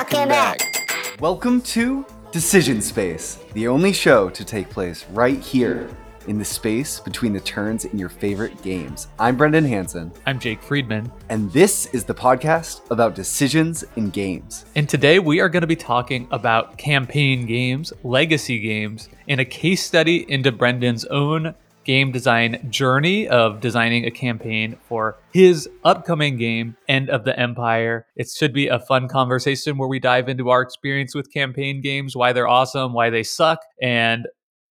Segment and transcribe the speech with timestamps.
[0.00, 1.20] Welcome back.
[1.20, 5.90] Welcome to Decision Space, the only show to take place right here
[6.26, 9.08] in the space between the turns in your favorite games.
[9.18, 14.64] I'm Brendan Hanson, I'm Jake Friedman, and this is the podcast about decisions in games.
[14.74, 19.44] and today we are going to be talking about campaign games, legacy games, and a
[19.44, 26.36] case study into Brendan's own game design journey of designing a campaign for his upcoming
[26.36, 28.06] game, End of the Empire.
[28.16, 32.16] It should be a fun conversation where we dive into our experience with campaign games,
[32.16, 34.26] why they're awesome, why they suck, and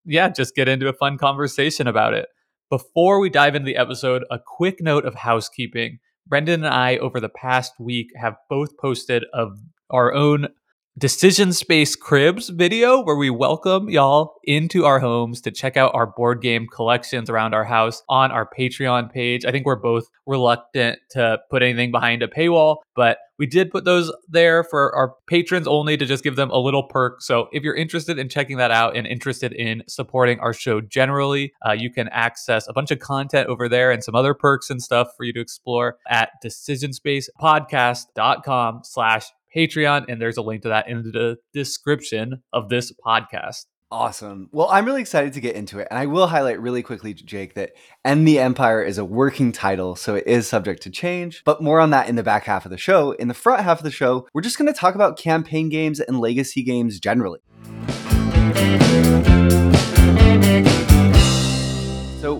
[0.06, 2.28] yeah, just get into a fun conversation about it.
[2.70, 6.00] Before we dive into the episode, a quick note of housekeeping.
[6.28, 9.58] Brendan and I, over the past week, have both posted of
[9.90, 10.48] our own
[11.00, 16.06] Decision Space Cribs video where we welcome y'all into our homes to check out our
[16.06, 19.46] board game collections around our house on our Patreon page.
[19.46, 23.86] I think we're both reluctant to put anything behind a paywall, but we did put
[23.86, 27.22] those there for our patrons only to just give them a little perk.
[27.22, 31.54] So if you're interested in checking that out and interested in supporting our show generally,
[31.66, 34.84] uh, you can access a bunch of content over there and some other perks and
[34.84, 40.90] stuff for you to explore at decisionspacepodcast.com slash Patreon, and there's a link to that
[40.90, 43.66] in the description of this podcast.
[43.92, 44.50] Awesome.
[44.52, 45.88] Well, I'm really excited to get into it.
[45.90, 47.72] And I will highlight really quickly, Jake, that
[48.06, 51.42] End the Empire is a working title, so it is subject to change.
[51.44, 53.14] But more on that in the back half of the show.
[53.14, 56.00] In the front half of the show, we're just going to talk about campaign games
[56.00, 57.40] and legacy games generally.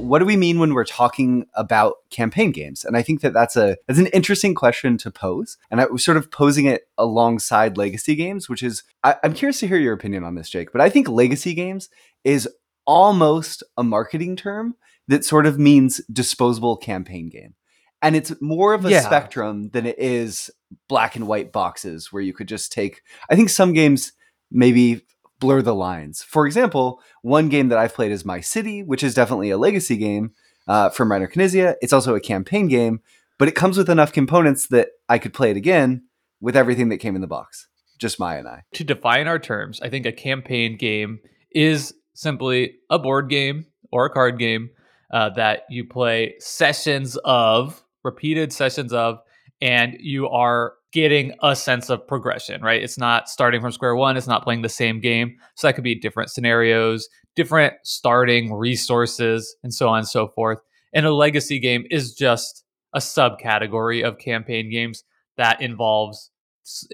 [0.10, 2.84] What do we mean when we're talking about campaign games?
[2.84, 5.58] And I think that that's a that's an interesting question to pose.
[5.70, 9.60] And I was sort of posing it alongside legacy games, which is I, I'm curious
[9.60, 10.72] to hear your opinion on this, Jake.
[10.72, 11.90] But I think legacy games
[12.24, 12.50] is
[12.86, 14.76] almost a marketing term
[15.08, 17.54] that sort of means disposable campaign game.
[18.02, 19.02] And it's more of a Yeah.
[19.02, 20.50] spectrum than it is
[20.88, 23.04] black and white boxes where you could just take.
[23.30, 24.14] I think some games
[24.50, 25.02] maybe
[25.40, 26.22] blur the lines.
[26.22, 29.98] For example, one game that I've played is My City, which is definitely a legacy
[29.98, 30.32] game
[30.68, 31.76] uh, from Reiner Knizia.
[31.82, 33.02] It's also a campaign game,
[33.38, 36.04] but it comes with enough components that I could play it again
[36.42, 37.68] with everything that came in the box.
[37.98, 38.64] Just Maya and I.
[38.74, 41.20] To define our terms, I think a campaign game
[41.52, 44.70] is simply a board game or a card game
[45.12, 49.20] uh, that you play sessions of, repeated sessions of,
[49.62, 52.82] and you are getting a sense of progression, right?
[52.82, 55.36] It's not starting from square one, it's not playing the same game.
[55.56, 60.60] So that could be different scenarios, different starting resources, and so on and so forth.
[60.94, 62.64] And a legacy game is just
[62.94, 65.04] a subcategory of campaign games
[65.38, 66.32] that involves,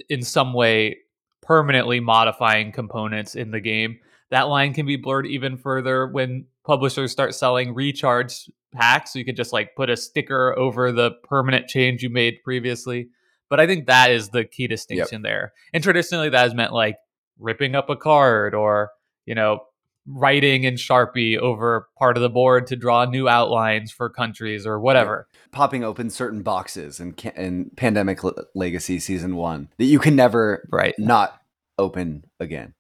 [0.10, 0.98] in some way,
[1.42, 3.98] permanently modifying components in the game.
[4.32, 9.14] That line can be blurred even further when publishers start selling recharge packs.
[9.14, 13.10] So you could just like put a sticker over the permanent change you made previously.
[13.50, 15.54] But I think that is the key distinction there.
[15.74, 16.98] And traditionally, that has meant like
[17.40, 18.90] ripping up a card or,
[19.26, 19.60] you know,
[20.08, 24.80] writing in Sharpie over part of the board to draw new outlines for countries or
[24.80, 25.28] whatever.
[25.52, 30.68] Popping open certain boxes in, in Pandemic Le- Legacy Season 1 that you can never
[30.72, 30.94] Right.
[31.00, 31.40] not
[31.80, 32.74] open again.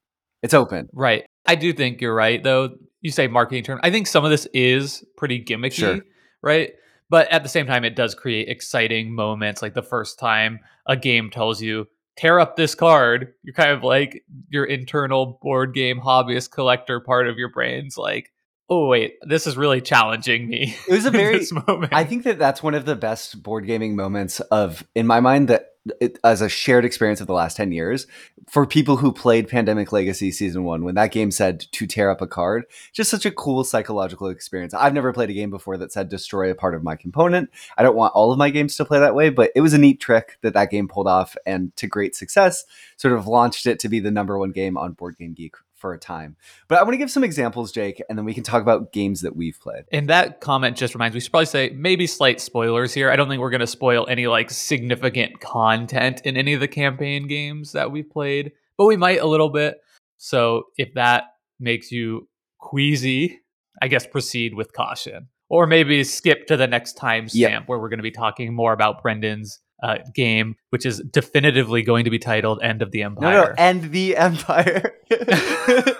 [0.43, 0.87] It's open.
[0.93, 1.25] Right.
[1.47, 2.75] I do think you're right, though.
[3.01, 3.79] You say marketing term.
[3.83, 5.99] I think some of this is pretty gimmicky, Sure.
[6.43, 6.73] right?
[7.09, 9.61] But at the same time, it does create exciting moments.
[9.61, 13.83] Like the first time a game tells you, tear up this card, you're kind of
[13.83, 18.31] like your internal board game hobbyist collector part of your brain's like,
[18.69, 20.75] oh, wait, this is really challenging me.
[20.89, 21.93] It was a very- moment.
[21.93, 25.49] I think that that's one of the best board gaming moments of, in my mind,
[25.49, 25.67] that
[25.99, 28.07] it, as a shared experience of the last 10 years
[28.47, 32.21] for people who played Pandemic Legacy Season 1, when that game said to tear up
[32.21, 34.73] a card, just such a cool psychological experience.
[34.73, 37.49] I've never played a game before that said destroy a part of my component.
[37.77, 39.77] I don't want all of my games to play that way, but it was a
[39.77, 42.65] neat trick that that game pulled off and to great success,
[42.97, 45.93] sort of launched it to be the number one game on Board Game Geek for
[45.93, 46.35] a time.
[46.67, 49.21] But I want to give some examples, Jake, and then we can talk about games
[49.21, 49.83] that we've played.
[49.91, 53.11] And that comment just reminds me, we should probably say maybe slight spoilers here.
[53.11, 56.67] I don't think we're going to spoil any like significant content in any of the
[56.67, 59.77] campaign games that we've played, but we might a little bit.
[60.17, 61.25] So if that
[61.59, 62.27] makes you
[62.57, 63.41] queasy,
[63.79, 65.27] I guess proceed with caution.
[65.49, 67.59] Or maybe skip to the next timestamp Yeah.
[67.67, 72.05] where we're going to be talking more about Brendan's uh, game, which is definitively going
[72.05, 73.31] to be titled End of the Empire.
[73.47, 74.93] no, and the Empire.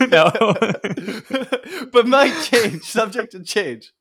[0.01, 0.31] No.
[1.91, 3.91] but might change, subject to change.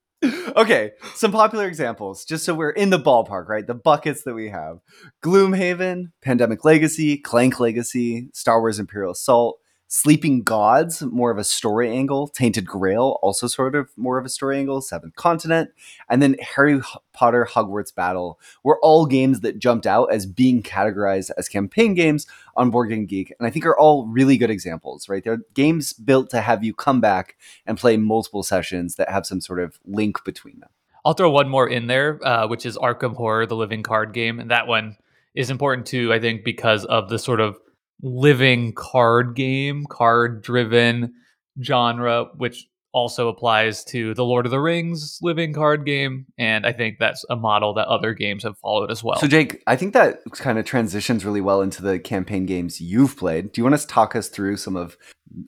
[0.56, 3.66] Okay, some popular examples, just so we're in the ballpark, right?
[3.66, 4.78] The buckets that we have
[5.22, 9.58] Gloomhaven, Pandemic Legacy, Clank Legacy, Star Wars Imperial Assault,
[9.96, 12.26] Sleeping Gods, more of a story angle.
[12.26, 14.80] Tainted Grail, also sort of more of a story angle.
[14.80, 15.70] Seventh Continent,
[16.10, 16.80] and then Harry
[17.12, 22.26] Potter Hogwarts Battle were all games that jumped out as being categorized as campaign games
[22.56, 25.08] on Board Game Geek, and I think are all really good examples.
[25.08, 29.24] Right, they're games built to have you come back and play multiple sessions that have
[29.24, 30.70] some sort of link between them.
[31.04, 34.40] I'll throw one more in there, uh, which is Arkham Horror, the living card game,
[34.40, 34.96] and that one
[35.36, 36.12] is important too.
[36.12, 37.60] I think because of the sort of
[38.04, 41.14] living card game, card driven
[41.62, 46.26] genre, which also applies to the Lord of the Rings living card game.
[46.38, 49.18] And I think that's a model that other games have followed as well.
[49.18, 53.16] So, Jake, I think that kind of transitions really well into the campaign games you've
[53.16, 53.50] played.
[53.52, 54.96] Do you want to talk us through some of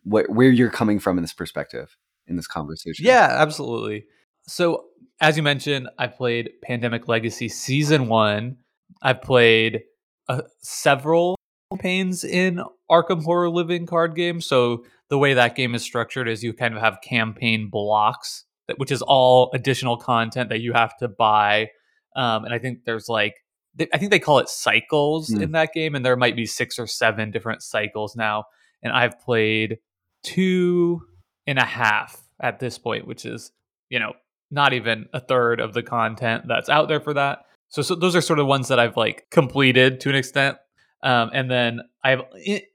[0.02, 3.04] wh- where you're coming from in this perspective in this conversation?
[3.04, 4.06] Yeah, absolutely.
[4.48, 4.86] So,
[5.20, 8.56] as you mentioned, I played Pandemic Legacy Season 1.
[9.02, 9.82] I've played
[10.28, 11.35] uh, several
[11.70, 14.40] campaigns in Arkham Horror Living card game.
[14.40, 18.78] So the way that game is structured is you kind of have campaign blocks, that,
[18.78, 21.70] which is all additional content that you have to buy.
[22.14, 23.44] Um, and I think there's like,
[23.92, 25.42] I think they call it cycles mm.
[25.42, 28.44] in that game, and there might be six or seven different cycles now.
[28.82, 29.78] And I've played
[30.22, 31.02] two
[31.46, 33.52] and a half at this point, which is,
[33.90, 34.14] you know,
[34.50, 37.40] not even a third of the content that's out there for that.
[37.68, 40.56] So, so those are sort of ones that I've like completed to an extent.
[41.02, 42.22] Um, and then I have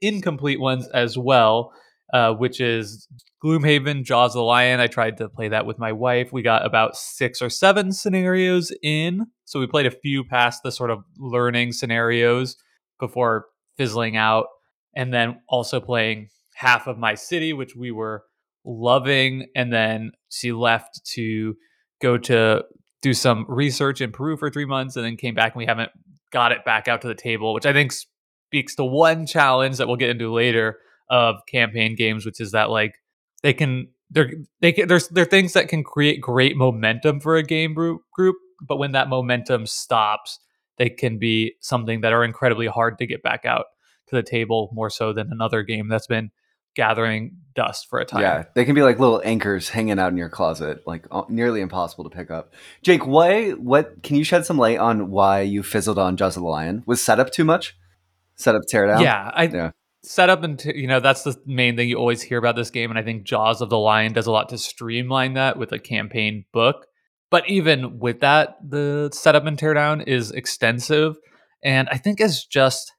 [0.00, 1.72] incomplete ones as well,
[2.12, 3.08] uh, which is
[3.44, 4.80] Gloomhaven, Jaws the Lion.
[4.80, 6.32] I tried to play that with my wife.
[6.32, 9.26] We got about six or seven scenarios in.
[9.44, 12.56] So we played a few past the sort of learning scenarios
[13.00, 13.46] before
[13.76, 14.46] fizzling out.
[14.94, 18.24] And then also playing half of my city, which we were
[18.64, 19.46] loving.
[19.56, 21.56] And then she left to
[22.00, 22.64] go to
[23.00, 25.90] do some research in Peru for three months and then came back and we haven't
[26.30, 27.92] got it back out to the table, which I think
[28.52, 30.78] speaks to one challenge that we'll get into later
[31.08, 32.96] of campaign games, which is that like
[33.42, 37.36] they can they're they can there's there are things that can create great momentum for
[37.36, 40.38] a game group group, but when that momentum stops,
[40.76, 43.66] they can be something that are incredibly hard to get back out
[44.08, 46.30] to the table more so than another game that's been
[46.74, 48.20] gathering dust for a time.
[48.20, 51.62] Yeah, they can be like little anchors hanging out in your closet, like uh, nearly
[51.62, 52.52] impossible to pick up.
[52.82, 53.52] Jake, why?
[53.52, 56.82] What can you shed some light on why you fizzled on Jaws of the Lion?
[56.84, 57.76] Was setup too much?
[58.36, 59.02] Set up tear down.
[59.02, 59.70] Yeah, I yeah.
[60.02, 62.70] set up and t- you know that's the main thing you always hear about this
[62.70, 65.72] game, and I think Jaws of the Lion does a lot to streamline that with
[65.72, 66.86] a campaign book.
[67.30, 71.16] But even with that, the setup and teardown is extensive,
[71.62, 72.92] and I think it's just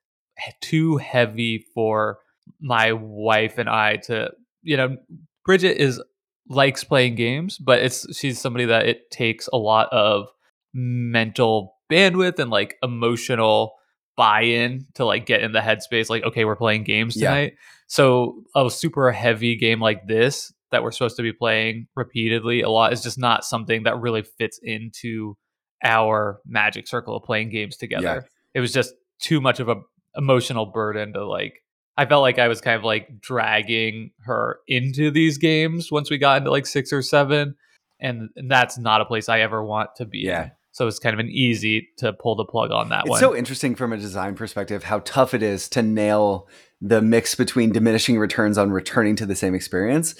[0.62, 2.18] too heavy for
[2.60, 4.32] my wife and I to
[4.62, 4.98] you know.
[5.46, 6.02] Bridget is
[6.48, 10.28] likes playing games, but it's she's somebody that it takes a lot of
[10.74, 13.74] mental bandwidth and like emotional
[14.16, 17.60] buy-in to like get in the headspace like okay we're playing games tonight yeah.
[17.88, 22.70] so a super heavy game like this that we're supposed to be playing repeatedly a
[22.70, 25.36] lot is just not something that really fits into
[25.84, 28.22] our magic circle of playing games together yeah.
[28.54, 29.76] it was just too much of a
[30.16, 31.64] emotional burden to like
[31.96, 36.18] I felt like I was kind of like dragging her into these games once we
[36.18, 37.56] got into like six or seven.
[38.00, 40.20] And, and that's not a place I ever want to be.
[40.20, 40.50] Yeah.
[40.74, 43.18] So it's kind of an easy to pull the plug on that it's one.
[43.18, 46.50] It's so interesting from a design perspective how tough it is to nail
[46.82, 50.16] the mix between diminishing returns on returning to the same experience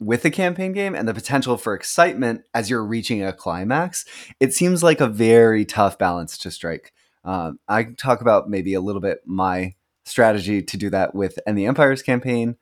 [0.00, 4.04] with a campaign game and the potential for excitement as you're reaching a climax.
[4.40, 6.92] It seems like a very tough balance to strike.
[7.24, 11.58] Um, I talk about maybe a little bit my strategy to do that with and
[11.58, 12.56] the Empires campaign,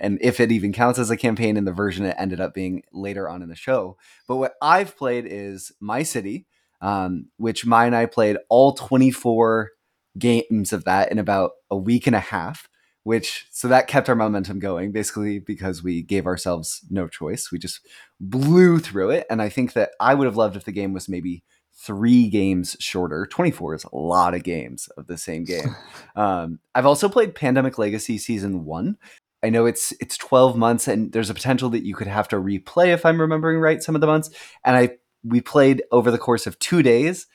[0.00, 2.82] and if it even counts as a campaign in the version it ended up being
[2.92, 3.96] later on in the show.
[4.26, 6.46] But what I've played is My City,
[6.80, 9.70] um, which Mai and I played all 24
[10.18, 12.68] games of that in about a week and a half.
[13.04, 17.50] Which so that kept our momentum going, basically because we gave ourselves no choice.
[17.50, 17.80] We just
[18.20, 21.08] blew through it, and I think that I would have loved if the game was
[21.08, 21.42] maybe
[21.78, 23.24] three games shorter.
[23.24, 25.74] 24 is a lot of games of the same game.
[26.16, 28.98] um, I've also played Pandemic Legacy Season 1.
[29.42, 32.36] I know it's it's 12 months and there's a potential that you could have to
[32.36, 34.30] replay if I'm remembering right some of the months.
[34.64, 37.26] And I we played over the course of two days,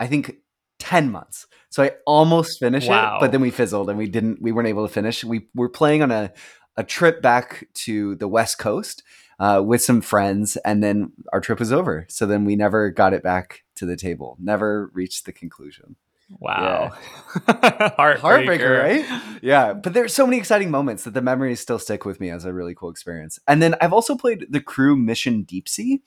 [0.00, 0.36] I think
[0.78, 1.46] 10 months.
[1.70, 3.16] So I almost finished wow.
[3.16, 5.24] it, but then we fizzled and we didn't, we weren't able to finish.
[5.24, 6.32] We were playing on a,
[6.76, 9.02] a trip back to the West Coast
[9.38, 12.06] uh, with some friends, and then our trip was over.
[12.08, 15.96] So then we never got it back to the table, never reached the conclusion.
[16.38, 16.92] Wow.
[17.34, 17.90] Yeah.
[17.98, 18.18] Heartbreaker.
[18.18, 19.38] Heartbreaker, right?
[19.42, 19.74] Yeah.
[19.74, 22.52] But there's so many exciting moments that the memories still stick with me as a
[22.52, 23.38] really cool experience.
[23.46, 26.02] And then I've also played the crew Mission Deep Sea,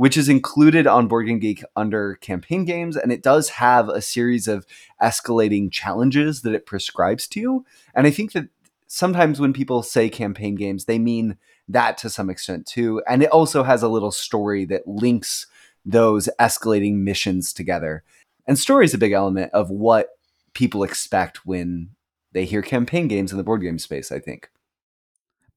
[0.00, 4.00] which is included on Board Game Geek under campaign games, and it does have a
[4.00, 4.64] series of
[5.02, 7.66] escalating challenges that it prescribes to you.
[7.94, 8.48] And I think that
[8.86, 11.36] sometimes when people say campaign games, they mean
[11.68, 13.02] that to some extent too.
[13.06, 15.46] And it also has a little story that links
[15.84, 18.02] those escalating missions together.
[18.46, 20.08] And story is a big element of what
[20.54, 21.90] people expect when
[22.32, 24.48] they hear campaign games in the board game space, I think.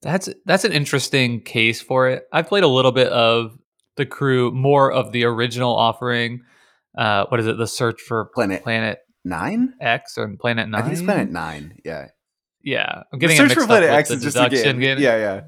[0.01, 2.27] That's that's an interesting case for it.
[2.33, 3.57] I've played a little bit of
[3.97, 6.41] the crew, more of the original offering.
[6.97, 7.57] Uh, what is it?
[7.57, 10.81] The search for Planet Planet Nine X or Planet Nine?
[10.81, 11.77] I think it's Planet Nine.
[11.83, 12.07] Yeah,
[12.61, 13.03] yeah.
[13.11, 14.99] I'm getting it search mixed for Planet X the is just a deduction game.
[14.99, 15.41] Yeah, yeah.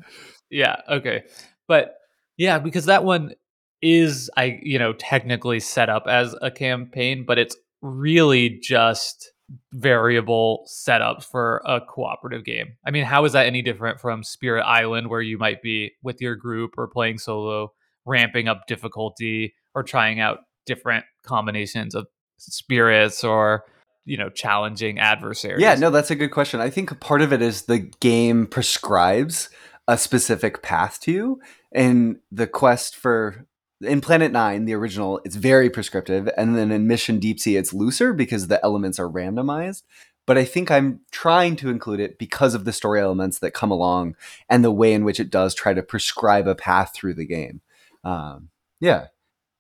[0.49, 1.23] Yeah, okay.
[1.67, 1.95] But
[2.37, 3.33] yeah, because that one
[3.81, 9.31] is I, you know, technically set up as a campaign, but it's really just
[9.73, 12.77] variable setups for a cooperative game.
[12.85, 16.21] I mean, how is that any different from Spirit Island where you might be with
[16.21, 17.73] your group or playing solo,
[18.05, 22.07] ramping up difficulty or trying out different combinations of
[22.37, 23.63] spirits or
[24.05, 26.59] you know challenging adversaries Yeah, no, that's a good question.
[26.59, 29.49] I think part of it is the game prescribes
[29.87, 31.41] a specific path to you.
[31.71, 33.47] And the quest for
[33.81, 37.73] in Planet Nine, the original, it's very prescriptive, and then in Mission Deep Sea, it's
[37.73, 39.83] looser because the elements are randomized.
[40.25, 43.69] But I think I'm trying to include it because of the story elements that come
[43.69, 44.15] along
[44.49, 47.61] and the way in which it does try to prescribe a path through the game.
[48.05, 49.07] Um, yeah,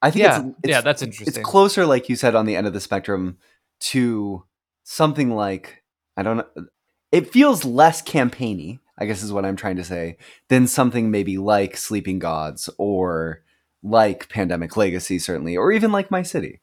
[0.01, 1.27] I think yeah it's, it's yeah that's interesting.
[1.27, 3.37] it's closer, like you said, on the end of the spectrum
[3.81, 4.43] to
[4.83, 5.83] something like
[6.15, 6.65] I don't know.
[7.11, 10.17] It feels less campaigny, I guess is what I'm trying to say,
[10.49, 13.43] than something maybe like Sleeping Gods or
[13.83, 16.61] like Pandemic Legacy, certainly, or even like My City.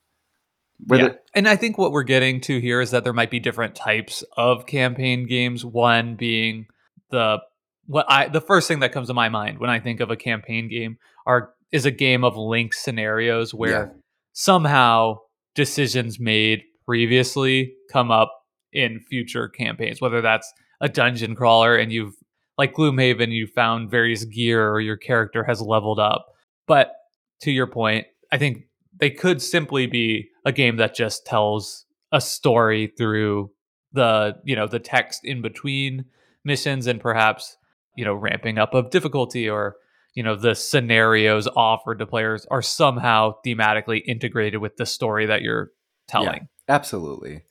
[0.91, 1.09] Yeah.
[1.09, 3.75] the- and I think what we're getting to here is that there might be different
[3.75, 5.65] types of campaign games.
[5.65, 6.67] One being
[7.11, 7.39] the
[7.87, 10.17] what I the first thing that comes to my mind when I think of a
[10.17, 13.87] campaign game are is a game of linked scenarios where Yeah.
[14.33, 15.17] somehow
[15.55, 18.33] decisions made previously come up
[18.73, 22.15] in future campaigns, whether that's a dungeon crawler and you've
[22.59, 26.27] like Gloomhaven, you found various gear or your character has leveled up.
[26.67, 26.93] But
[27.41, 28.65] to your point, I think
[28.99, 33.51] they could simply be a game that just tells a story through
[33.93, 36.05] the you know the text in between
[36.45, 37.57] missions and perhaps
[37.97, 39.77] you know ramping up of difficulty or
[40.15, 45.43] you know the scenarios offered to players are somehow thematically integrated with the story that
[45.43, 45.71] you're
[46.09, 47.43] telling Absolutely.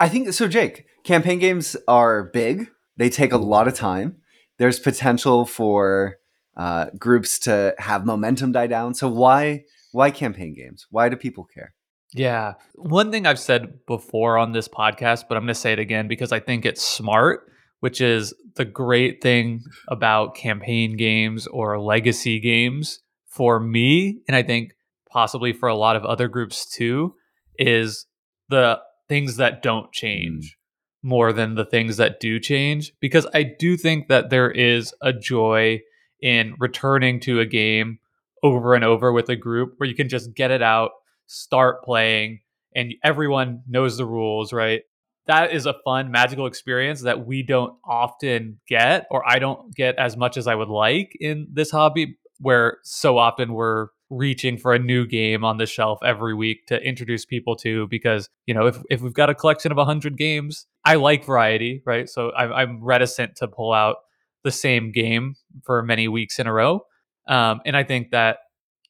[0.00, 0.86] I think so, Jake.
[1.04, 2.68] Campaign games are big.
[2.96, 4.16] They take a lot of time.
[4.58, 6.16] There's potential for
[6.56, 8.94] uh, groups to have momentum die down.
[8.94, 10.86] So why why campaign games?
[10.90, 11.74] Why do people care?
[12.12, 12.54] Yeah.
[12.74, 16.08] One thing I've said before on this podcast, but I'm going to say it again
[16.08, 17.48] because I think it's smart,
[17.84, 24.42] which is the great thing about campaign games or legacy games for me, and I
[24.42, 24.72] think
[25.10, 27.14] possibly for a lot of other groups too,
[27.58, 28.06] is
[28.48, 31.08] the things that don't change mm.
[31.10, 32.90] more than the things that do change.
[33.00, 35.80] Because I do think that there is a joy
[36.22, 37.98] in returning to a game
[38.42, 40.92] over and over with a group where you can just get it out,
[41.26, 42.40] start playing,
[42.74, 44.84] and everyone knows the rules, right?
[45.26, 49.96] That is a fun, magical experience that we don't often get, or I don't get
[49.96, 54.74] as much as I would like in this hobby, where so often we're reaching for
[54.74, 58.66] a new game on the shelf every week to introduce people to because you know
[58.66, 62.08] if, if we've got a collection of 100 games i like variety right?
[62.08, 63.96] So I'm, I'm reticent to pull out
[64.42, 66.84] the same game for many weeks in a row.
[67.26, 68.38] Um, and i think that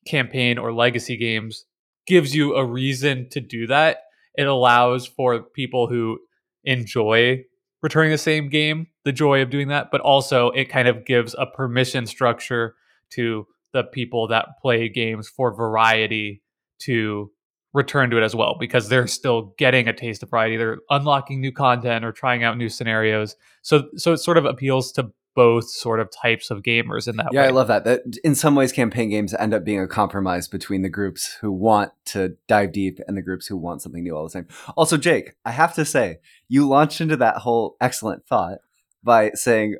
[0.06, 1.64] campaign or legacy games
[2.06, 3.98] gives you a reason to do that
[4.36, 6.18] it allows for people who
[6.64, 7.42] enjoy
[7.82, 11.34] returning the same game the joy of doing that but also it kind of gives
[11.38, 12.74] a permission structure
[13.10, 16.42] to the people that play games for variety
[16.78, 17.30] to
[17.74, 20.56] return to it as well because they're still getting a taste of variety.
[20.56, 23.36] They're unlocking new content or trying out new scenarios.
[23.62, 27.28] So so it sort of appeals to both sort of types of gamers in that
[27.32, 27.84] Yeah, way I love that.
[27.84, 31.50] That in some ways, campaign games end up being a compromise between the groups who
[31.52, 34.48] want to dive deep and the groups who want something new all the time.
[34.76, 38.58] Also, Jake, I have to say, you launched into that whole excellent thought
[39.02, 39.76] by saying,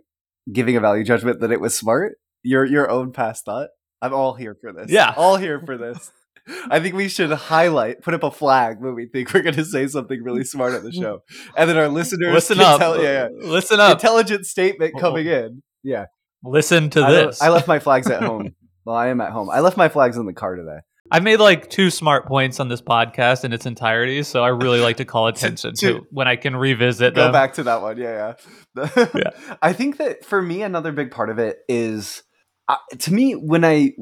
[0.52, 2.18] giving a value judgment that it was smart.
[2.42, 3.70] Your your own past thought.
[4.02, 4.90] I'm all here for this.
[4.90, 5.14] Yeah.
[5.16, 6.12] all here for this.
[6.70, 9.64] I think we should highlight, put up a flag when we think we're going to
[9.64, 11.20] say something really smart at the show,
[11.56, 13.48] and then our listeners listen can up tell- yeah, yeah.
[13.48, 15.62] listen up intelligent statement coming in.
[15.82, 16.06] Yeah.
[16.42, 18.54] listen to I, this I left my flags at home.
[18.84, 19.48] well, I am at home.
[19.50, 20.78] I left my flags in the car today.
[21.10, 24.80] I made like two smart points on this podcast in its entirety, so I really
[24.80, 27.32] like to call attention to, to- when I can revisit Go them.
[27.32, 27.98] back to that one.
[27.98, 28.34] Yeah,
[28.76, 28.96] yeah.
[29.14, 29.30] Yeah.
[29.60, 32.22] I think that for me, another big part of it is,
[32.68, 33.92] uh, to me, when I,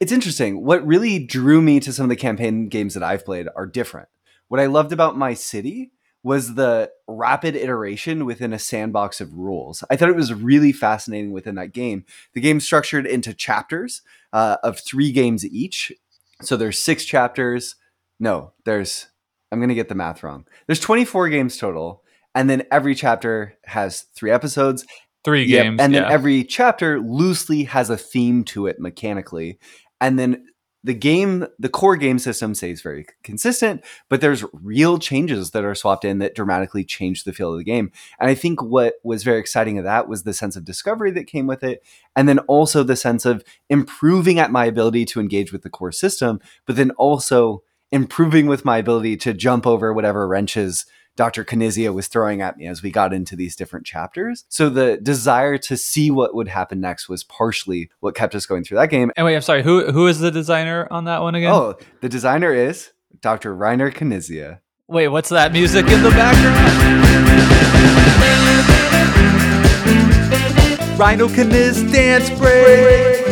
[0.00, 0.64] it's interesting.
[0.64, 4.08] What really drew me to some of the campaign games that I've played are different.
[4.48, 9.84] What I loved about my city was the rapid iteration within a sandbox of rules.
[9.90, 12.04] I thought it was really fascinating within that game.
[12.34, 15.92] The game's structured into chapters uh, of three games each.
[16.42, 17.76] So there's six chapters.
[18.18, 19.06] No, there's,
[19.52, 20.46] I'm going to get the math wrong.
[20.66, 22.02] There's 24 games total.
[22.34, 24.84] And then every chapter has three episodes.
[25.24, 25.80] Three Yep, games.
[25.80, 26.10] And then yeah.
[26.10, 29.58] every chapter loosely has a theme to it mechanically.
[30.00, 30.46] And then
[30.84, 35.74] the game, the core game system stays very consistent, but there's real changes that are
[35.74, 37.90] swapped in that dramatically change the feel of the game.
[38.20, 41.26] And I think what was very exciting of that was the sense of discovery that
[41.26, 41.82] came with it.
[42.14, 45.90] And then also the sense of improving at my ability to engage with the core
[45.90, 51.44] system, but then also improving with my ability to jump over whatever wrenches Dr.
[51.44, 54.44] Knizia was throwing at me as we got into these different chapters.
[54.48, 58.64] So the desire to see what would happen next was partially what kept us going
[58.64, 59.10] through that game.
[59.16, 59.62] and wait, I'm sorry.
[59.62, 61.52] Who who is the designer on that one again?
[61.52, 63.56] Oh, the designer is Dr.
[63.56, 64.60] Reiner Knizia.
[64.88, 67.76] Wait, what's that music in the background?
[70.98, 73.25] Rhino Kniz dance break.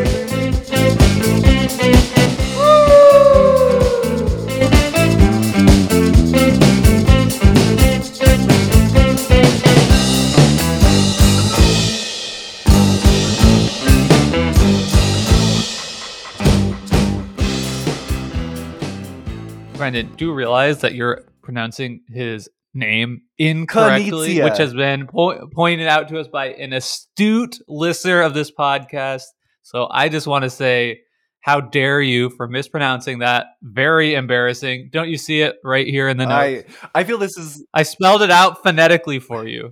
[19.84, 24.44] Brendan, do realize that you're pronouncing his name incorrectly, Konnichiwa.
[24.44, 29.24] which has been po- pointed out to us by an astute listener of this podcast.
[29.62, 31.02] So I just want to say,
[31.40, 33.44] how dare you for mispronouncing that?
[33.60, 34.88] Very embarrassing.
[34.90, 36.72] Don't you see it right here in the notes?
[36.94, 39.70] I I feel this is I, spelled it out phonetically for you.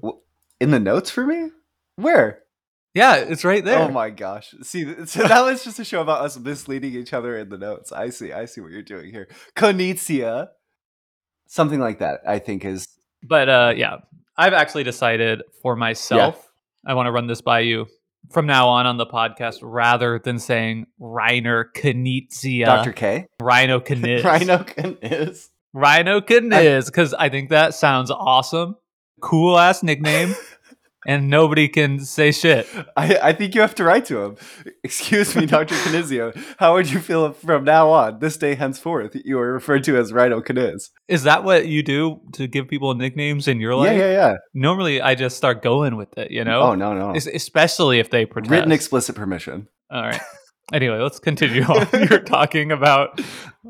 [0.60, 1.48] in the notes for me.
[1.96, 2.41] Where?
[2.94, 3.78] Yeah, it's right there.
[3.78, 4.54] Oh my gosh!
[4.62, 7.90] See, so that was just a show about us misleading each other in the notes.
[7.90, 8.32] I see.
[8.32, 9.28] I see what you're doing here.
[9.56, 10.48] Konnichiwa,
[11.46, 12.20] something like that.
[12.26, 12.86] I think is
[13.22, 13.98] But uh, yeah,
[14.36, 16.50] I've actually decided for myself,
[16.86, 17.86] I want to run this by you
[18.30, 22.92] from now on on the podcast rather than saying Reiner Knizia, Dr.
[22.92, 23.26] K.
[23.40, 24.24] Rhino Kniz.
[24.24, 24.64] Rhino
[25.02, 25.50] is.
[25.72, 28.76] Rhino Kniz, because I think that sounds awesome.
[29.20, 30.34] Cool ass nickname.
[31.06, 32.66] and nobody can say shit.
[32.96, 34.36] I, I think you have to write to him.
[34.84, 35.74] Excuse me, Dr.
[35.74, 36.36] Knizio.
[36.58, 39.96] How would you feel if from now on, this day henceforth, you are referred to
[39.96, 40.90] as Rhino Kniz?
[41.08, 43.92] Is that what you do to give people nicknames in your life?
[43.92, 44.34] Yeah, yeah, yeah.
[44.54, 46.62] Normally, I just start going with it, you know?
[46.62, 47.12] Oh, no, no.
[47.12, 48.50] Es- Especially if they protest.
[48.50, 49.68] Written explicit permission.
[49.90, 50.20] All right.
[50.72, 51.86] Anyway, let's continue on.
[52.08, 53.20] You're talking about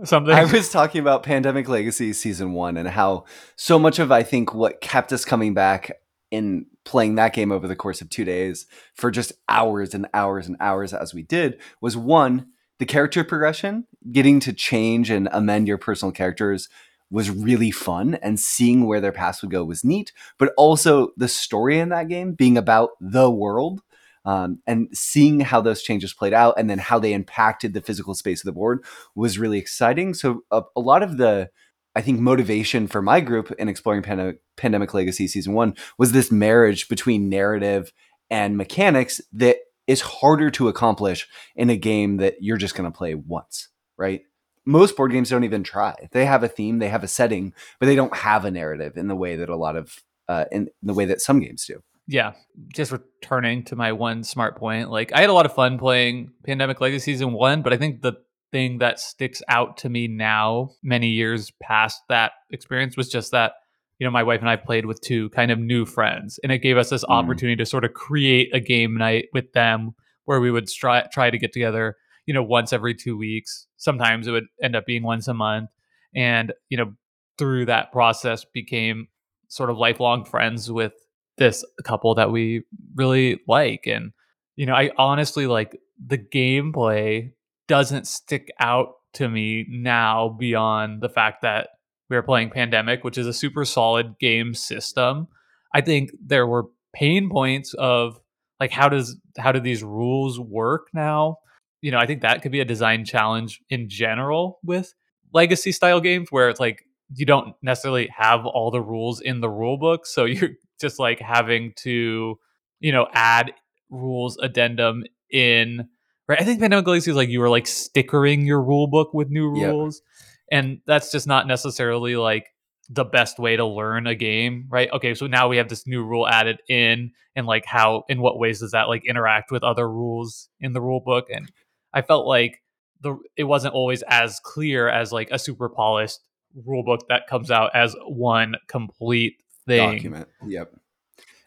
[0.05, 0.33] something.
[0.33, 3.25] I was talking about Pandemic Legacy season one and how
[3.57, 5.91] so much of I think what kept us coming back
[6.31, 10.47] in playing that game over the course of two days for just hours and hours
[10.47, 15.69] and hours as we did was one, the character progression, getting to change and amend
[15.69, 16.69] your personal characters
[17.11, 21.29] was really fun and seeing where their paths would go was neat, but also the
[21.29, 23.83] story in that game being about the world
[24.25, 28.15] um, and seeing how those changes played out and then how they impacted the physical
[28.15, 28.83] space of the board
[29.15, 30.15] was really exciting.
[30.15, 31.51] So a, a lot of the
[31.95, 36.33] I think motivation for my group in exploring Pand- Pandemic Legacy season one was this
[36.33, 37.93] marriage between narrative
[38.31, 42.97] and mechanics that is harder to accomplish in a game that you're just going to
[42.97, 44.23] play once, right?
[44.65, 46.09] Most board games don't even try.
[46.13, 49.09] They have a theme, they have a setting, but they don't have a narrative in
[49.09, 49.97] the way that a lot of
[50.29, 51.83] uh, in the way that some games do.
[52.07, 52.33] yeah,
[52.75, 54.91] just returning to my one smart point.
[54.91, 58.03] Like, I had a lot of fun playing Pandemic Legacy Season 1, but I think
[58.03, 58.15] the
[58.53, 63.55] thing that sticks out to me now, many years past that experience, was just that,
[63.99, 66.59] you know, my wife and I played with two kind of new friends, and it
[66.59, 67.15] gave us this Mm.
[67.15, 71.31] opportunity to sort of create a game night with them where we would try, try
[71.31, 73.67] to get together, you know, once every two weeks.
[73.77, 75.71] Sometimes it would end up being once a month.
[76.15, 76.93] And, you know,
[77.39, 79.09] through that process became
[79.49, 80.93] sort of lifelong friends with
[81.39, 82.63] this couple that we
[82.95, 83.87] really like.
[83.87, 84.13] And,
[84.55, 87.33] you know, I honestly like the gameplay
[87.73, 91.71] doesn't stick out to me now beyond the fact that
[92.11, 95.27] we were playing Pandemic, which is a super solid game system.
[95.75, 98.21] I think there were pain points of
[98.61, 101.39] like how does how do these rules work now?
[101.81, 104.93] You know, I think that could be a design challenge in general with
[105.33, 106.83] legacy style games where it's like
[107.15, 111.21] you don't necessarily have all the rules in the rule book, so you're just like
[111.21, 112.39] having to,
[112.81, 113.55] you know, add
[113.89, 115.89] rules addendum in.
[116.29, 116.41] Right?
[116.41, 119.57] I think Pandemic Legacy is like you were like stickering your rule book with new
[119.59, 119.71] Yep.
[119.71, 120.03] rules,
[120.51, 122.49] and that's just not necessarily like
[122.89, 124.91] the best way to learn a game, right?
[124.93, 128.39] Okay, so now we have this new rule added in, and like how, in what
[128.39, 131.27] ways does that like interact with other rules in the rule book?
[131.31, 131.51] And
[131.93, 132.63] I felt like
[133.01, 136.21] the it wasn't always as clear as like a super polished
[136.67, 139.95] rule book that comes out as one complete thing.
[139.95, 140.29] Document.
[140.47, 140.73] Yep.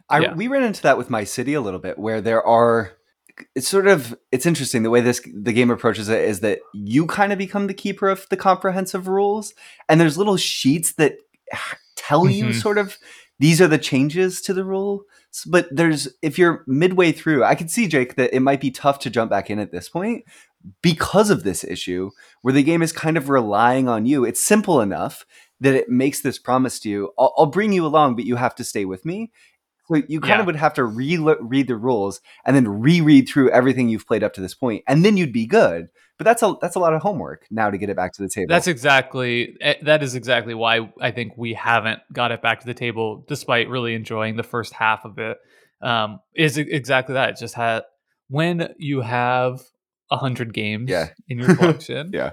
[0.09, 0.33] I, Yeah.
[0.33, 2.91] We ran into that with my city a little bit, where there are.
[3.55, 7.05] It's sort of it's interesting the way this the game approaches it is that you
[7.05, 9.53] kind of become the keeper of the comprehensive rules,
[9.89, 11.17] and there's little sheets that
[11.95, 12.61] tell you Mhm.
[12.61, 12.97] sort of
[13.39, 15.03] these are the changes to the rule.
[15.47, 18.99] But there's if you're midway through, I can see Jake that it might be tough
[18.99, 20.23] to jump back in at this point
[20.81, 22.09] because of this issue
[22.41, 24.23] where the game is kind of relying on you.
[24.25, 25.25] It's simple enough
[25.59, 28.55] that it makes this promise to you I'll, I'll bring you along, but you have
[28.55, 29.31] to stay with me.
[29.87, 30.39] So you kind Yeah.
[30.39, 34.23] of would have to re read the rules and then reread through everything you've played
[34.23, 35.87] up to this point, and then you'd be good.
[36.17, 38.29] But that's a that's a lot of homework now to get it back to the
[38.29, 38.47] table.
[38.49, 42.65] That's exactly eh, that is exactly why I think we haven't got it back to
[42.65, 45.37] the table, despite really enjoying the first half of it.
[45.81, 47.31] Um, is exactly that.
[47.31, 47.83] It just had
[48.29, 49.61] when you have
[50.09, 51.09] a hundred games Yeah.
[51.27, 52.31] in your collection, Yeah.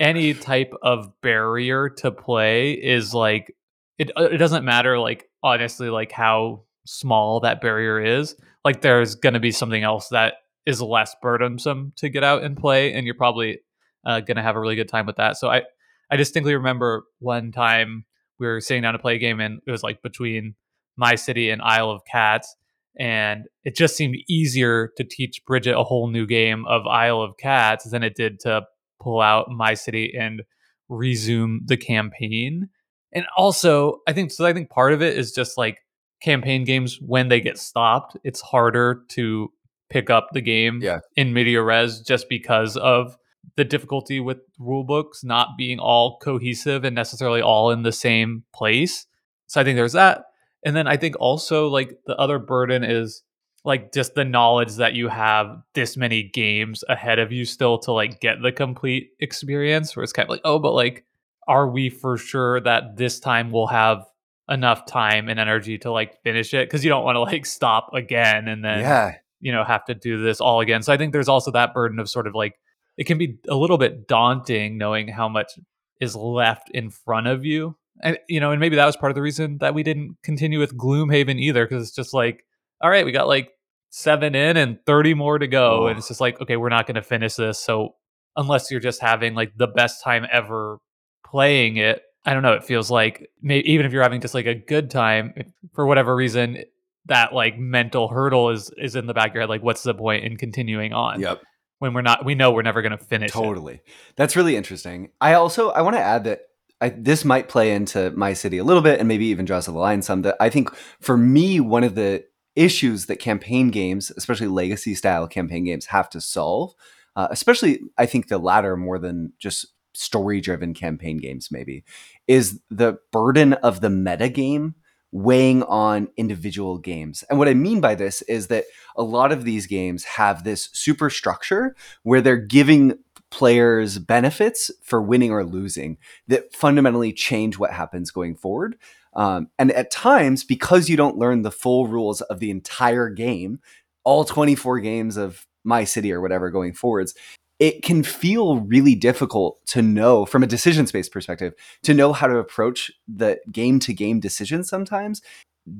[0.00, 3.54] any type of barrier to play is like
[3.98, 4.10] it.
[4.16, 8.36] uh, It doesn't matter, like honestly, like how small that barrier is.
[8.64, 10.34] Like there's going to be something else that
[10.66, 13.60] is less burdensome to get out and play, and you're probably
[14.06, 15.36] uh, going to have a really good time with that.
[15.36, 15.62] So I,
[16.10, 18.04] I distinctly remember one time
[18.38, 20.54] we were sitting down to play a game, and it was like between
[20.96, 22.54] my city and Isle of Cats,
[22.98, 27.36] and it just seemed easier to teach Bridget a whole new game of Isle of
[27.38, 28.62] Cats than it did to
[29.00, 30.42] pull out my city and
[30.88, 32.68] resume the campaign.
[33.12, 34.46] And also, I think so.
[34.46, 35.78] I think part of it is just like
[36.22, 39.52] campaign games when they get stopped, it's harder to
[39.90, 41.00] pick up the game Yeah.
[41.16, 43.16] in media res just because of
[43.56, 48.44] the difficulty with rule books not being all cohesive and necessarily all in the same
[48.54, 49.06] place.
[49.48, 50.24] So I think there's that.
[50.64, 53.22] And then I think also like the other burden is
[53.64, 57.92] like just the knowledge that you have this many games ahead of you still to
[57.92, 61.04] like get the complete experience where it's kind of like, oh, but like,
[61.48, 64.04] are we for sure that this time we'll have
[64.52, 66.68] enough time and energy to like finish it?
[66.68, 69.14] Because you don't want to like stop again and then yeah.
[69.40, 71.98] you know have to do this all again so i think there's also that burden
[71.98, 72.54] of sort of like
[72.96, 75.58] it can be a little bit daunting knowing how much
[76.00, 79.14] is left in front of you and you know and maybe that was part of
[79.16, 82.44] the reason that we didn't continue with gloomhaven either because it's just like
[82.80, 83.50] all right we got like
[83.90, 85.86] seven in and 30 more to go Oh.
[85.88, 87.94] and it's just like okay we're not going to finish this so
[88.36, 90.78] unless you're just having like the best time ever
[91.26, 94.46] playing it i don't know it feels like may- even if you're having just like
[94.46, 95.34] a good time
[95.74, 96.64] for whatever reason
[97.06, 99.94] that like mental hurdle is is in the back of your head like what's the
[99.94, 101.42] point in continuing on Yep.
[101.80, 103.32] when we're not we know we're never going to finish it.
[103.32, 103.80] Totally.
[104.14, 105.10] That's really interesting.
[105.20, 106.42] I also I want to add that
[106.80, 109.72] I, this might play into my city a little bit and maybe even draws the
[109.72, 114.46] line some that I think for me one of the issues that campaign games, especially
[114.46, 116.74] legacy style campaign games have to solve,
[117.16, 121.84] uh, especially I think the latter more than just story driven campaign games maybe
[122.26, 124.74] is the burden of the meta game
[125.12, 127.22] weighing on individual games.
[127.28, 128.64] And what I mean by this is that
[128.96, 132.98] a lot of these games have this super structure where they're giving
[133.30, 138.76] players benefits for winning or losing that fundamentally change what happens going forward.
[139.14, 143.60] Um, and at times, because you don't learn the full rules of the entire game,
[144.04, 147.14] all 24 games of my city or whatever going forwards,
[147.62, 152.26] it can feel really difficult to know from a decision space perspective to know how
[152.26, 155.22] to approach the game to game decision sometimes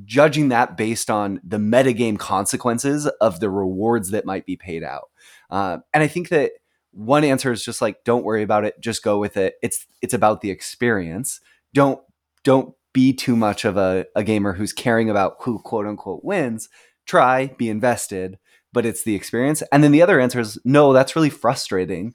[0.04, 5.10] judging that based on the metagame consequences of the rewards that might be paid out.
[5.50, 6.52] Uh, and I think that
[6.92, 9.56] one answer is just like, don't worry about it, just go with it.
[9.60, 11.40] It's it's about the experience.
[11.74, 12.00] Don't
[12.44, 16.68] don't be too much of a, a gamer who's caring about who quote unquote wins.
[17.06, 18.38] Try, be invested,
[18.72, 19.62] but it's the experience.
[19.72, 22.14] And then the other answer is no, that's really frustrating.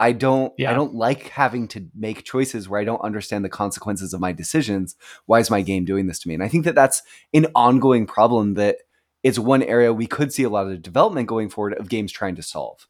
[0.00, 0.70] I don't Yeah.
[0.70, 4.32] I don't like having to make choices where I don't understand the consequences of my
[4.32, 4.96] decisions.
[5.26, 6.34] Why is my game doing this to me?
[6.34, 7.02] And I think that that's
[7.34, 8.76] an ongoing problem that
[9.22, 12.36] is one area we could see a lot of development going forward of games trying
[12.36, 12.86] to solve.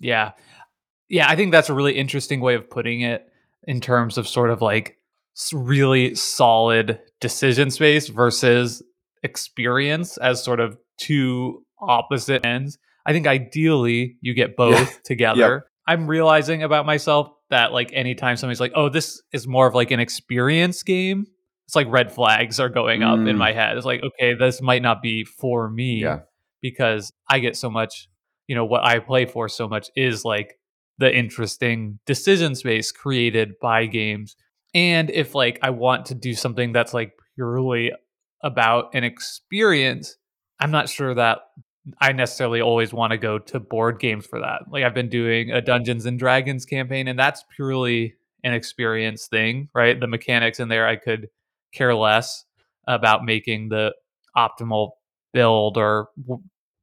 [0.00, 0.32] Yeah.
[1.08, 3.28] Yeah, I think that's a really interesting way of putting it
[3.64, 4.96] in terms of sort of like
[5.52, 8.82] really solid decision space versus
[9.22, 12.78] experience as sort of two opposite ends.
[13.06, 14.98] I think ideally you get both Yeah.
[15.04, 15.64] together.
[15.86, 19.90] I'm realizing about myself that like anytime somebody's like, "Oh, this is more of like
[19.90, 21.26] an experience game."
[21.66, 23.38] It's like red flags are going up in Mm.
[23.38, 23.76] my head.
[23.76, 26.20] It's like, "Okay, this might not be for me." Yeah.
[26.60, 28.08] because I get so much,
[28.46, 30.54] you know, what I play for so much is like
[30.98, 34.36] the interesting decision space created by games.
[34.72, 37.90] And if like I want to do something that's like purely
[38.44, 40.16] about an experience,
[40.60, 41.40] I'm not sure that
[42.00, 44.62] I necessarily always want to go to board games for that.
[44.70, 48.14] Like I've been doing a Dungeons and Dragons campaign and that's purely
[48.44, 49.98] an experience thing, right?
[49.98, 51.28] The mechanics in there, I could
[51.72, 52.44] care less
[52.86, 53.94] about making the
[54.36, 54.92] optimal
[55.32, 56.08] build or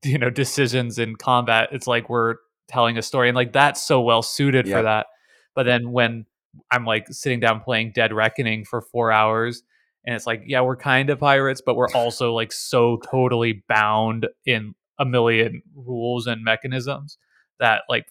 [0.03, 1.69] you know decisions in combat.
[1.71, 2.35] It's like we're
[2.67, 4.77] telling a story, and like that's so well suited Yep.
[4.77, 5.07] for that.
[5.55, 6.25] But then when
[6.71, 9.63] I'm like sitting down playing Dead Reckoning for four hours,
[10.05, 14.27] and it's like, yeah, we're kind of pirates, but we're also like so totally bound
[14.45, 17.17] in a million rules and mechanisms
[17.59, 18.05] that like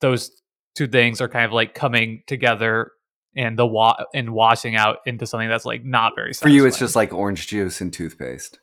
[0.00, 0.30] those
[0.74, 2.92] two things are kind of like coming together
[3.34, 6.78] and the wa- and washing out into something that's like not very For you, it's
[6.78, 8.58] just like orange juice and toothpaste.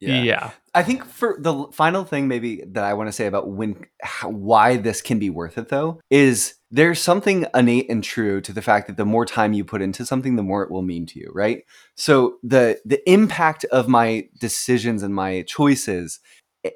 [0.00, 0.52] yeah.
[0.74, 4.30] I think for the final thing, maybe that I want to say about when, how,
[4.30, 8.62] why this can be worth it, though, is there's something innate and true to the
[8.62, 11.18] fact that the more time you put into something, the more it will mean to
[11.18, 11.64] you, right?
[11.96, 16.20] So the the impact of my decisions and my choices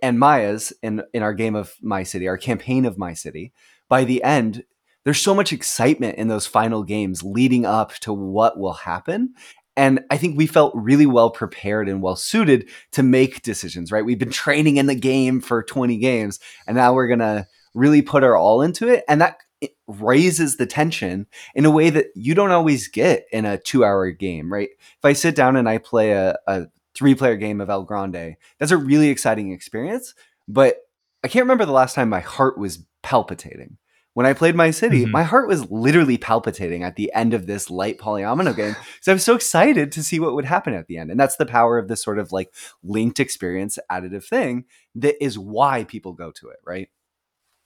[0.03, 3.53] and Maya's in in our game of My City, our campaign of My City,
[3.89, 4.65] by the end,
[5.05, 9.35] there's so much excitement in those final games leading up to what will happen.
[9.77, 14.05] And I think we felt really well prepared and well suited to make decisions, right?
[14.05, 18.03] We've been training in the game for 20 games, and now we're going to really
[18.03, 19.03] put our all into it.
[19.09, 19.39] And that
[19.87, 24.11] raises the tension in a way that you don't always get in a two hour
[24.11, 24.71] game, right?
[24.79, 28.37] If I sit down and I play a, a three player game of El Grande,
[28.59, 30.15] that's a really exciting experience.
[30.49, 30.77] But
[31.25, 33.79] I can't remember the last time my heart was palpitating.
[34.15, 35.11] When I played My City, Mhm.
[35.11, 38.77] my heart was literally palpitating at the end of this light polyomino game.
[39.01, 41.11] So I was so excited to see what would happen at the end.
[41.11, 42.53] And that's the power of this sort of like
[42.83, 44.65] linked experience additive thing
[44.97, 46.89] that is why people go to it, right?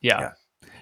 [0.00, 0.32] Yeah.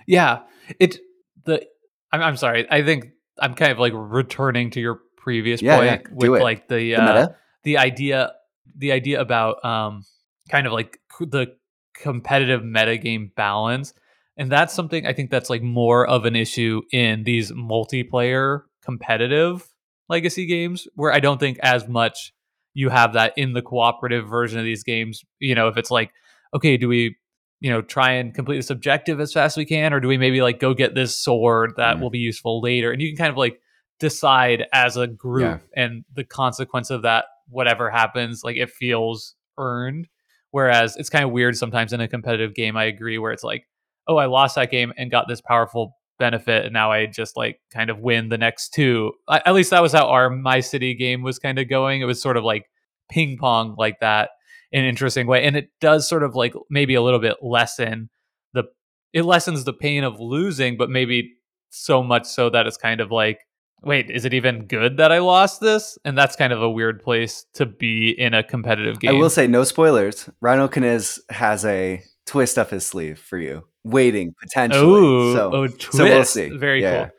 [0.06, 0.40] Yeah.
[0.78, 0.98] It
[1.44, 1.66] the
[2.12, 2.70] I'm I'm sorry.
[2.70, 6.42] I think I'm kind of like returning to your previous Yeah, point yeah, with it.
[6.42, 7.36] like the The uh, meta?
[7.64, 8.32] The idea
[8.76, 10.02] the idea about um
[10.50, 11.46] kind of like the
[11.94, 13.92] competitive metagame balance
[14.36, 19.66] and that's something i think that's like more of an issue in these multiplayer competitive
[20.08, 22.32] legacy games where i don't think as much
[22.74, 26.10] you have that in the cooperative version of these games you know if it's like
[26.54, 27.16] okay do we
[27.60, 30.18] you know try and complete this objective as fast as we can or do we
[30.18, 32.00] maybe like go get this sword that Mm.
[32.00, 33.60] will be useful later and you can kind of like
[34.00, 40.08] decide as a group and the consequence of that whatever happens like it feels earned.
[40.50, 43.66] Whereas it's kind of weird sometimes in a competitive game i agree where it's like
[44.06, 47.60] oh i lost that game and got this powerful benefit and now i just like
[47.72, 49.12] kind of win the next two.
[49.28, 52.00] I, at least that was how our my city game was kind of going.
[52.00, 52.66] It was sort of like
[53.10, 54.30] ping pong like that
[54.72, 58.08] in an interesting way and it does sort of like maybe a little bit lessen
[58.54, 58.64] the
[59.12, 61.34] it lessens the pain of losing but maybe
[61.70, 63.40] so much so that it's kind of like
[63.84, 65.98] wait, is it even good that I lost this?
[66.04, 69.10] And that's kind of a weird place to be in a competitive game.
[69.10, 70.28] I will say, no spoilers.
[70.40, 74.82] Rhino Kaniz has a twist up his sleeve for you, waiting potentially.
[74.84, 75.92] Oh, so, oh, twist.
[75.92, 76.48] so we'll see.
[76.50, 77.04] Very Yeah.
[77.04, 77.10] cool.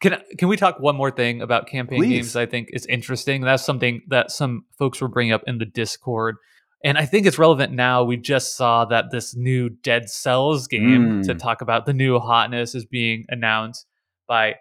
[0.00, 2.08] Can can we talk one more thing about campaign Please.
[2.10, 2.36] games?
[2.36, 3.40] I think is interesting.
[3.40, 6.36] That's something that some folks were bringing up in the Discord,
[6.84, 8.04] and I think it's relevant now.
[8.04, 11.26] We just saw that this new Dead Cells game Mm.
[11.26, 13.86] to talk about the new hotness is being announced
[14.28, 14.56] by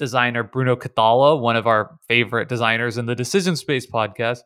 [0.00, 4.40] designer Bruno Cathala, one of our favorite designers in the Decision Space podcast,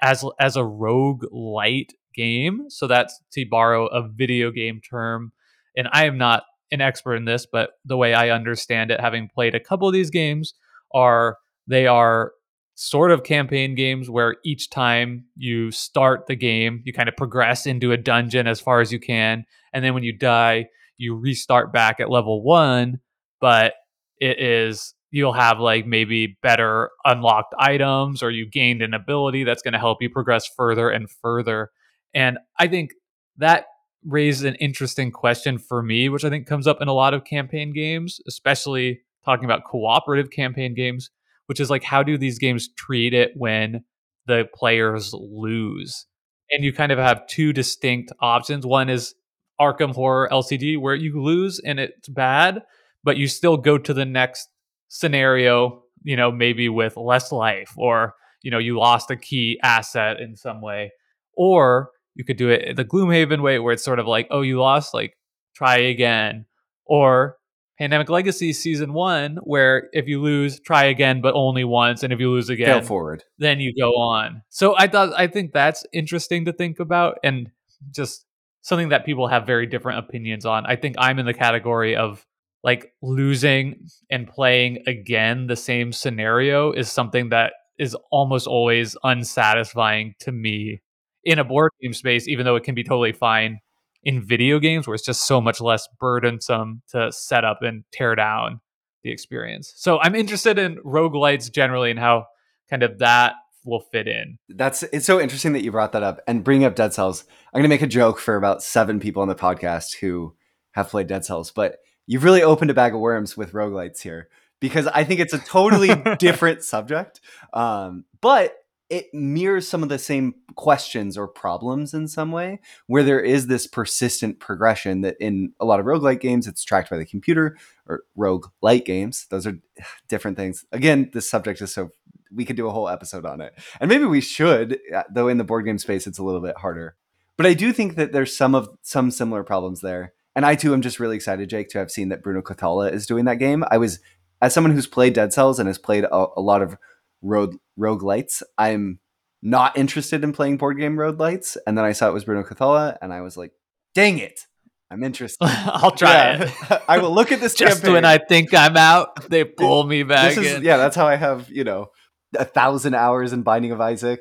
[0.00, 2.66] as as a roguelite game.
[2.68, 5.32] So that's to borrow a video game term.
[5.76, 9.28] And I am not an expert in this, but the way I understand it, having
[9.28, 10.54] played a couple of these games,
[10.94, 11.36] are
[11.66, 12.32] they are
[12.74, 17.66] sort of campaign games where each time you start the game, you kind of progress
[17.66, 19.44] into a dungeon as far as you can.
[19.72, 23.00] And then when you die, you restart back at level one,
[23.40, 23.74] but
[24.22, 29.62] it is you'll have like maybe better unlocked items or you gained an ability that's
[29.62, 31.70] going to help you progress further and further.
[32.14, 32.92] And I think
[33.36, 33.66] that
[34.04, 37.24] raises an interesting question for me, which I think comes up in a lot of
[37.24, 41.10] campaign games, especially talking about cooperative campaign games,
[41.46, 43.84] which is like how do these games treat it when
[44.26, 46.06] the players lose?
[46.50, 48.64] And you kind of have two distinct options.
[48.64, 49.14] One is
[49.60, 52.62] Arkham Horror LCD, where you lose and it's bad,
[53.04, 54.48] but you still go to the next
[54.88, 60.20] scenario, you know, maybe with less life or, you know, you lost a key asset
[60.20, 60.92] in some way.
[61.34, 64.60] Or you could do it the Gloomhaven way where it's sort of like, oh, you
[64.60, 65.16] lost, like
[65.54, 66.46] try again.
[66.84, 67.36] Or
[67.78, 72.02] Pandemic Legacy season one, where if you lose, try again, but only once.
[72.02, 73.24] And if you lose Fail again, forward.
[73.38, 74.42] then you go on.
[74.50, 77.50] So I thought I think that's interesting to think about and
[77.90, 78.26] just
[78.60, 80.66] something that people have very different opinions on.
[80.66, 82.24] I think I'm in the category of
[82.64, 90.14] like losing and playing again the same scenario is something that is almost always unsatisfying
[90.20, 90.80] to me
[91.24, 93.58] in a board game space, even though it can be totally fine
[94.04, 98.14] in video games where it's just so much less burdensome to set up and tear
[98.14, 98.60] down.
[99.02, 99.72] the experience.
[99.76, 102.26] So I'm interested in roguelites generally and how
[102.70, 104.38] kind of that will fit in.
[104.48, 107.24] That's it's so interesting that you brought that up and bring up Dead Cells.
[107.52, 110.34] I'm going to make a joke for about 7 people on the podcast who
[110.72, 111.78] have played Dead Cells, but
[112.12, 114.28] you've really opened a bag of worms with roguelites here
[114.60, 117.22] because I think it's a totally different subject.
[117.54, 118.54] Um, but
[118.90, 123.46] it mirrors some of the same questions or problems in some way, where there is
[123.46, 127.56] this persistent progression that in a lot of roguelike games, it's tracked by the computer
[127.86, 129.26] or rogue light games.
[129.30, 129.56] Those are
[130.08, 130.66] different things.
[130.70, 131.88] Again, this subject is so
[132.30, 133.54] we could do a whole episode on it.
[133.80, 136.58] And maybe we should, uh, though in the board game space, it's a little bit
[136.58, 136.94] harder.
[137.38, 140.12] But I do think that there's some of some similar problems there.
[140.34, 143.06] And I too am just really excited, Jake, to have seen that Bruno Cathala is
[143.06, 143.64] doing that game.
[143.70, 144.00] I was,
[144.40, 146.76] as someone who's played Dead Cells and has played a, a lot of
[147.20, 148.98] road roguelites, I'm
[149.42, 151.56] not interested in playing board game roguelites.
[151.66, 153.52] And then I saw it was Bruno Cathala, and I was like,
[153.94, 154.46] dang it.
[154.90, 155.44] I'm interested.
[155.46, 156.42] I'll try yeah.
[156.44, 156.82] it.
[156.88, 157.94] I will look at this Just campaign.
[157.94, 160.62] when I think I'm out, they pull me back is, in.
[160.62, 161.88] Yeah, that's how I have, you know,
[162.36, 164.20] a thousand hours in Binding of Isaac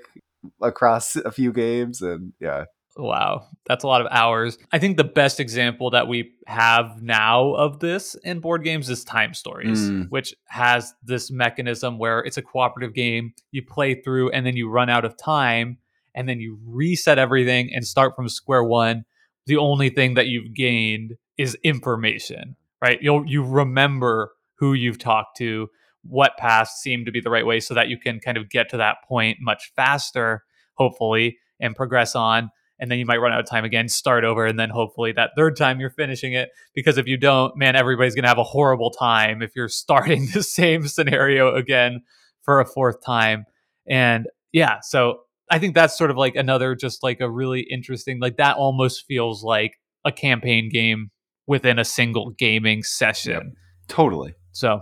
[0.61, 2.01] across a few games.
[2.01, 2.65] And yeah.
[2.97, 4.57] Wow, that's a lot of hours.
[4.73, 9.05] I think the best example that we have now of this in board games is
[9.05, 10.09] Time Stories, mm.
[10.09, 13.33] which has this mechanism where it's a cooperative game.
[13.51, 15.77] You play through and then you run out of time
[16.13, 19.05] and then you reset everything and start from square one.
[19.45, 22.99] The only thing that you've gained is information, right?
[23.01, 25.69] You'll you remember who you've talked to,
[26.03, 28.69] what paths seem to be the right way so that you can kind of get
[28.69, 30.43] to that point much faster,
[30.75, 34.45] hopefully, and progress on and then you might run out of time again, start over,
[34.45, 36.49] and then hopefully that third time you're finishing it.
[36.73, 40.43] Because if you don't, man, everybody's gonna have a horrible time if you're starting the
[40.43, 42.01] same scenario again
[42.41, 43.45] for a fourth time.
[43.87, 48.19] And yeah, so I think that's sort of like another just like a really interesting
[48.19, 51.11] like that almost feels like a campaign game
[51.45, 53.53] within a single gaming session.
[53.87, 54.33] Totally.
[54.53, 54.81] So,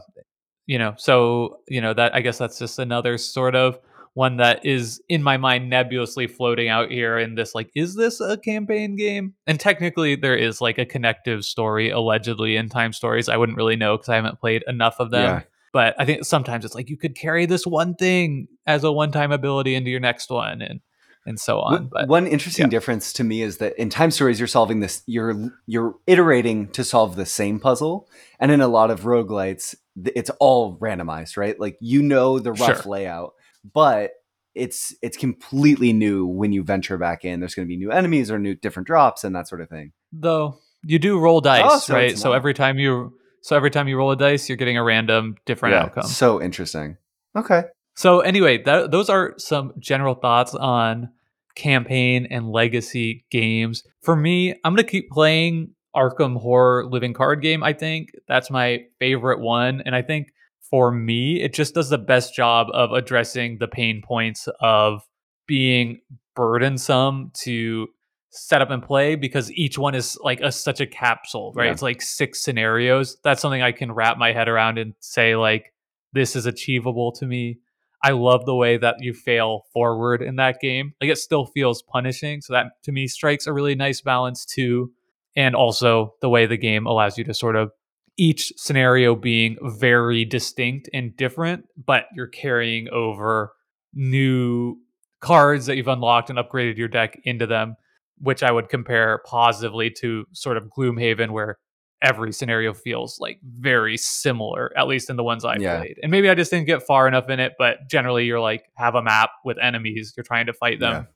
[0.68, 3.80] you know, so you know that I guess that's just another sort of
[4.20, 8.20] one that is in my mind nebulously floating out here in this like is this
[8.20, 13.30] a campaign game and technically there is like a connective story allegedly in time stories
[13.30, 15.42] i wouldn't really know because i haven't played enough of them yeah.
[15.72, 19.32] but i think sometimes it's like you could carry this one thing as a one-time
[19.32, 20.82] ability into your next one and
[21.26, 21.90] and so on.
[21.92, 22.70] But, one interesting yeah.
[22.70, 26.84] difference to me is that in time stories, you're solving this, you're you're iterating to
[26.84, 28.08] solve the same puzzle,
[28.40, 29.76] and in a lot of roguelites,
[30.16, 31.60] it's all randomized, right?
[31.60, 32.92] Like you know the rough sure.
[32.92, 34.12] layout, but
[34.56, 37.40] it's it's completely new when you venture back in.
[37.40, 39.92] There's going to be new enemies or new different drops and that sort of thing.
[40.12, 42.18] Though you do roll dice, oh, so right?
[42.18, 45.36] So every time you so every time you roll a dice, you're getting a random
[45.46, 46.04] different yeah, outcome.
[46.04, 46.98] So interesting.
[47.36, 47.64] Okay.
[47.96, 51.10] So anyway, that, those are some general thoughts on
[51.56, 53.84] campaign and legacy games.
[54.02, 57.64] For me, I'm going to keep playing Arkham Horror Living Card Game.
[57.64, 60.32] I think that's my favorite one, and I think
[60.70, 65.02] for me, it just does the best job of addressing the pain points of
[65.48, 66.00] being
[66.36, 67.88] burdensome to
[68.32, 71.66] set up and play because each one is like a, such a capsule, right?
[71.66, 71.72] Yeah.
[71.72, 73.18] It's like six scenarios.
[73.24, 75.74] That's something I can wrap my head around and say like
[76.14, 77.60] this is achievable to me.
[78.04, 80.94] I love the way that you fail forward in that game.
[81.02, 84.92] Like it still feels punishing, so that to me strikes a really nice balance too.
[85.36, 87.72] And also the way the game allows you to sort of
[88.20, 93.54] each scenario being very distinct and different, but you're carrying over
[93.94, 94.76] new
[95.22, 97.76] cards that you've unlocked and upgraded your deck into them,
[98.18, 101.60] which I would compare positively to sort of Gloomhaven, where
[102.02, 105.80] every scenario feels like very similar, at least in the ones I've yeah.
[105.80, 105.98] played.
[106.04, 108.96] And maybe I just didn't get far enough in it, but generally you're like have
[108.96, 111.08] a map with enemies, you're trying to fight them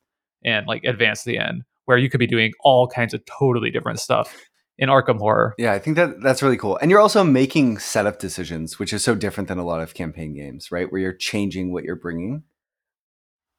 [0.42, 0.58] yeah.
[0.58, 3.72] and like advance to the end, where you could be doing all kinds of totally
[3.72, 4.34] different stuff
[4.78, 5.54] in Arkham Horror.
[5.58, 6.78] Yeah, I think that that's really cool.
[6.78, 10.34] And you're also making setup decisions, which is so different than a lot of campaign
[10.34, 10.92] games, right?
[10.92, 12.44] Where you're changing what you're bringing.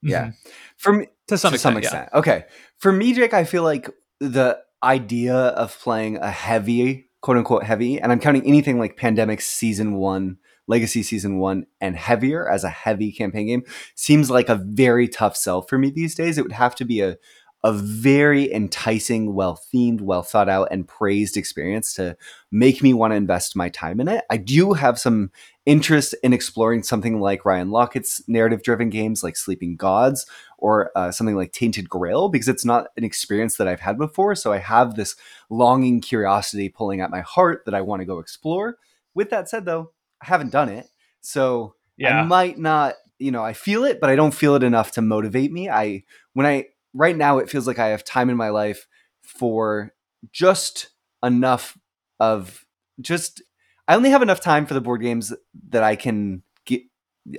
[0.05, 0.09] Mm-hmm.
[0.09, 0.33] Yeah.
[0.77, 2.09] For me to some to extent, some extent.
[2.13, 2.19] Yeah.
[2.19, 2.45] Okay.
[2.79, 3.89] For me, Jake, I feel like
[4.21, 9.41] the idea of playing a heavy, quote unquote heavy, and I'm counting anything like Pandemic
[9.41, 13.63] season 1, Legacy season 1 and heavier as a heavy campaign game
[13.95, 16.39] seems like a very tough sell for me these days.
[16.39, 17.17] It would have to be a
[17.65, 22.15] a very enticing, well themed, well thought out, and praised experience to
[22.53, 24.23] make me want to invest my time in it.
[24.31, 25.33] I do have some
[25.65, 30.27] interest in exploring something like Ryan Laukat's narrative driven games like Sleeping Gods
[30.59, 34.35] or uh, something like Tainted Grail because it's not an experience that I've had before.
[34.35, 35.17] So I have this
[35.49, 38.77] longing curiosity pulling at my heart that I want to go explore.
[39.15, 40.87] With that said, though, I haven't done it.
[41.23, 42.21] So yeah.
[42.21, 45.03] I might not, you know, I feel it, but I don't feel it enough to
[45.03, 45.71] motivate me.
[45.71, 48.87] I, when I, right now it feels like I have time in my life
[49.23, 49.93] for
[50.33, 50.91] just
[51.23, 51.77] enough
[52.21, 52.65] of
[53.01, 53.43] just
[53.87, 55.33] I only have enough time for the board games
[55.69, 56.83] that I can get.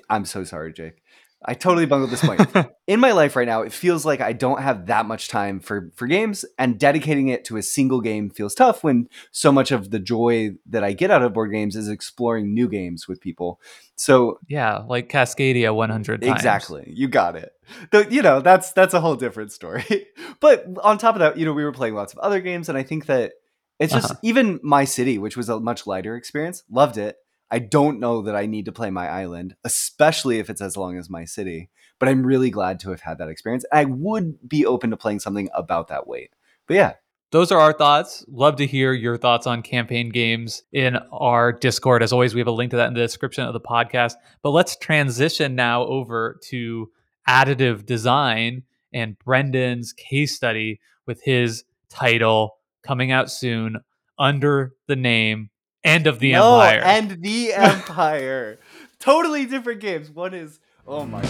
[0.10, 1.02] I'm so sorry, Jake.
[1.44, 2.42] I totally bungled this point.
[2.88, 5.92] In my life right now, it feels like I don't have that much time for
[5.96, 9.92] for games, and dedicating it to a single game feels tough when so much of
[9.92, 13.60] the joy that I get out of board games is exploring new games with people.
[13.96, 16.32] So yeah, like Cascadia 100 times.
[16.32, 16.92] Exactly.
[16.94, 17.52] You got it.
[17.92, 20.08] The, you know, that's that's a whole different story.
[20.40, 22.78] but on top of that, you know, we were playing lots of other games and
[22.78, 23.34] I think that
[23.80, 24.20] it's just uh-huh.
[24.24, 27.18] even my city, which was a much lighter experience, loved it.
[27.52, 30.98] I don't know that I need to play my island, especially if it's as long
[30.98, 31.70] as my city.
[32.00, 33.64] But I'm really glad to have had that experience.
[33.72, 36.32] I would be open to playing something about that weight.
[36.68, 36.94] But yeah,
[37.32, 38.26] those are our thoughts.
[38.28, 42.04] Love to hear your thoughts on campaign games in our Discord.
[42.04, 44.14] As always, we have a link to that in the description of the podcast.
[44.42, 46.90] But let's transition now over to
[47.28, 53.78] additive design and Brendan's case study with his title coming out soon
[54.18, 55.50] under the name
[55.86, 56.82] End of the no, Empire.
[56.82, 58.58] End the Empire.
[59.00, 60.10] totally different games.
[60.10, 61.22] One is, oh my.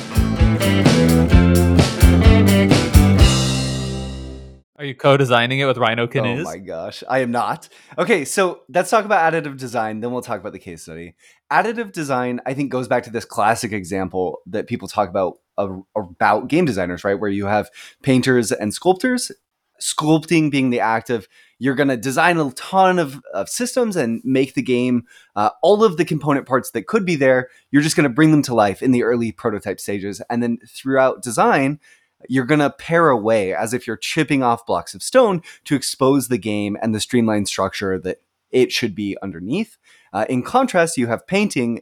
[4.78, 6.40] Are you co-designing it with Reiner Knizia?
[6.40, 7.68] Oh my gosh, I am not.
[7.98, 10.00] Okay, so let's talk about additive design.
[10.00, 11.16] Then we'll talk about the case study.
[11.52, 16.48] Additive design, I think, goes back to this classic example that people talk about about
[16.48, 17.20] game designers, right?
[17.20, 17.70] Where you have
[18.04, 19.32] painters and sculptors.
[19.82, 24.22] Sculpting being the act of you're going to design a ton of, of, systems and
[24.26, 25.04] make the game
[25.36, 27.50] uh, all of the component parts that could be there.
[27.72, 30.58] You're just going to bring them to life in the early prototype stages, and then
[30.68, 31.80] throughout design
[32.30, 36.28] you're going to pare away as if you're chipping off blocks of stone to expose
[36.28, 38.18] the game and the streamlined structure that
[38.52, 39.78] it should be underneath.
[40.14, 41.82] Uh, in contrast, you have painting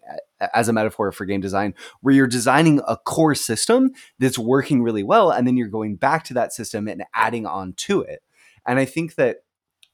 [0.53, 5.03] as a metaphor for game design, where you're designing a core system that's working really
[5.03, 8.21] well, and then you're going back to that system and adding on to it.
[8.65, 9.37] And I think that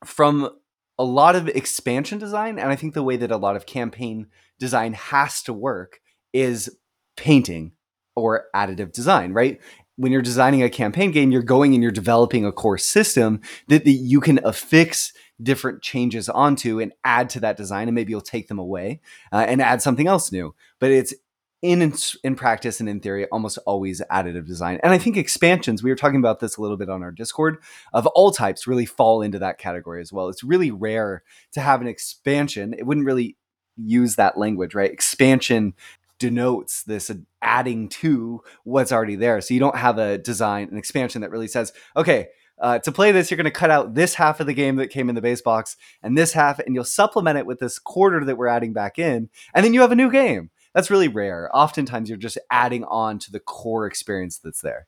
[0.03, 0.49] from
[0.97, 4.27] a lot of expansion design, and I think the way that a lot of campaign
[4.59, 5.99] design has to work
[6.33, 6.77] is
[7.15, 7.73] painting
[8.15, 9.59] or additive design, right?
[9.99, 13.83] when you're designing a campaign game, you're going and you're developing a core system that,
[13.83, 15.11] that you can affix
[15.41, 19.45] different changes onto and add to that design, and maybe you'll take them away uh,
[19.47, 20.53] and add something else new.
[20.79, 21.13] But it's
[21.61, 25.89] in in practice and in theory almost always additive design and i think expansions we
[25.89, 27.57] were talking about this a little bit on our discord
[27.91, 31.21] of all types really fall into that category as well it's really rare
[31.51, 33.35] to have an expansion it wouldn't really
[33.75, 35.73] use that language right expansion
[36.19, 37.09] denotes this
[37.41, 39.41] adding to what's already there.
[39.41, 42.27] So you don't have a design, an expansion that really says, okay,
[42.59, 44.89] uh, to play this, you're going to cut out this half of the game that
[44.89, 48.23] came in the base box and this half, and you'll supplement it with this quarter
[48.25, 50.49] that we're adding back in, and then you have a new game.
[50.73, 51.49] That's really rare.
[51.53, 54.87] Oftentimes, you're just adding on to the core experience that's there.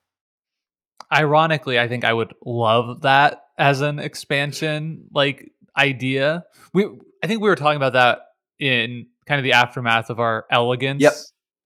[1.12, 6.46] Ironically, I think I would love that as an expansion like idea.
[6.74, 6.86] We
[7.24, 8.20] I think we were talking about that
[8.60, 11.14] in kind of the aftermath of our elegance yep.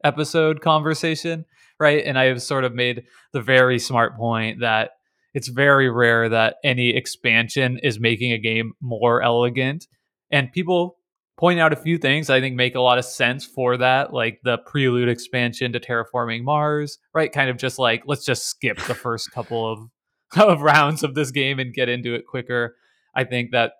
[0.04, 1.46] episode conversation,
[1.80, 2.04] right?
[2.06, 4.92] And I have sort of made the very smart point that
[5.36, 9.86] it's very rare that any expansion is making a game more elegant.
[10.32, 10.98] And people
[11.38, 14.40] point out a few things I think make a lot of sense for that, like
[14.46, 17.32] the prelude expansion to Terraforming Mars, right?
[17.32, 19.80] Kind of just like let's just skip the first couple of
[20.42, 22.78] of rounds of this game and get into it quicker.
[23.14, 23.74] I think that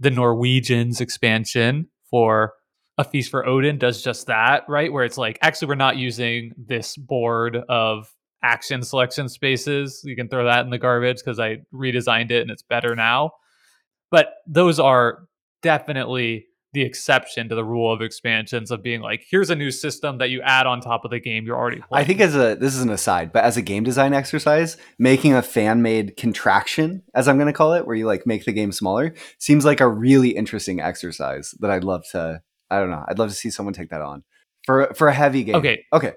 [0.00, 2.54] the Norwegians expansion for
[2.98, 6.52] a feast for odin does just that right where it's like actually we're not using
[6.56, 8.08] this board of
[8.46, 12.50] action selection spaces you can throw that in the garbage because i redesigned it and
[12.50, 13.30] it's better now
[14.10, 15.26] but those are
[15.62, 20.18] definitely the exception to the rule of expansions of being like here's a new system
[20.18, 22.04] that you add on top of the game you're already playing.
[22.04, 25.32] I think as a this is an aside, but as a game design exercise, making
[25.32, 28.52] a fan made contraction, as I'm going to call it, where you like make the
[28.52, 33.04] game smaller, seems like a really interesting exercise that I'd love to I don't know.
[33.08, 34.22] I'd love to see someone take that on
[34.66, 35.54] for for a heavy game.
[35.54, 35.82] Okay.
[35.94, 36.12] Okay.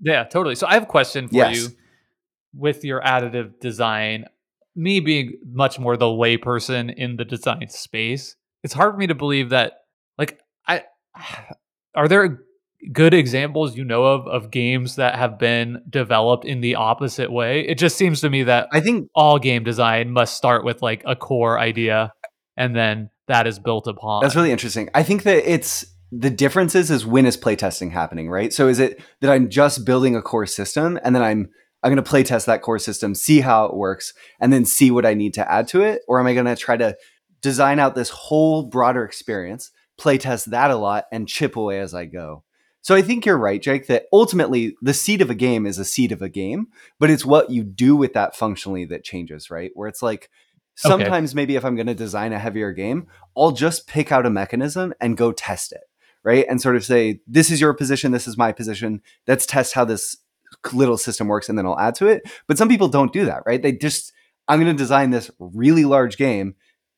[0.00, 0.54] Yeah, totally.
[0.54, 1.56] So I have a question for yes.
[1.56, 1.68] you
[2.54, 4.26] with your additive design.
[4.74, 9.14] Me being much more the layperson in the design space, it's hard for me to
[9.14, 9.84] believe that
[10.18, 10.84] like I
[11.94, 12.42] are there
[12.92, 17.60] good examples you know of of games that have been developed in the opposite way?
[17.60, 21.02] It just seems to me that I think all game design must start with like
[21.06, 22.12] a core idea
[22.56, 24.22] and then that is built upon.
[24.22, 24.88] That's really interesting.
[24.94, 28.52] I think that it's the difference is is when is playtesting happening, right?
[28.52, 31.48] So is it that I'm just building a core system and then I'm
[31.82, 35.06] I'm going to playtest that core system, see how it works, and then see what
[35.06, 36.96] I need to add to it, or am I going to try to
[37.40, 42.04] design out this whole broader experience, playtest that a lot, and chip away as I
[42.04, 42.44] go?
[42.82, 45.84] So I think you're right, Jake, that ultimately the seed of a game is a
[45.84, 46.68] seed of a game,
[47.00, 49.72] but it's what you do with that functionally that changes, right?
[49.74, 50.30] Where it's like
[50.74, 53.06] Sometimes, maybe if I'm going to design a heavier game,
[53.36, 55.82] I'll just pick out a mechanism and go test it,
[56.24, 56.46] right?
[56.48, 59.02] And sort of say, this is your position, this is my position.
[59.26, 60.16] Let's test how this
[60.72, 62.22] little system works, and then I'll add to it.
[62.46, 63.62] But some people don't do that, right?
[63.62, 64.12] They just,
[64.48, 66.54] I'm going to design this really large game.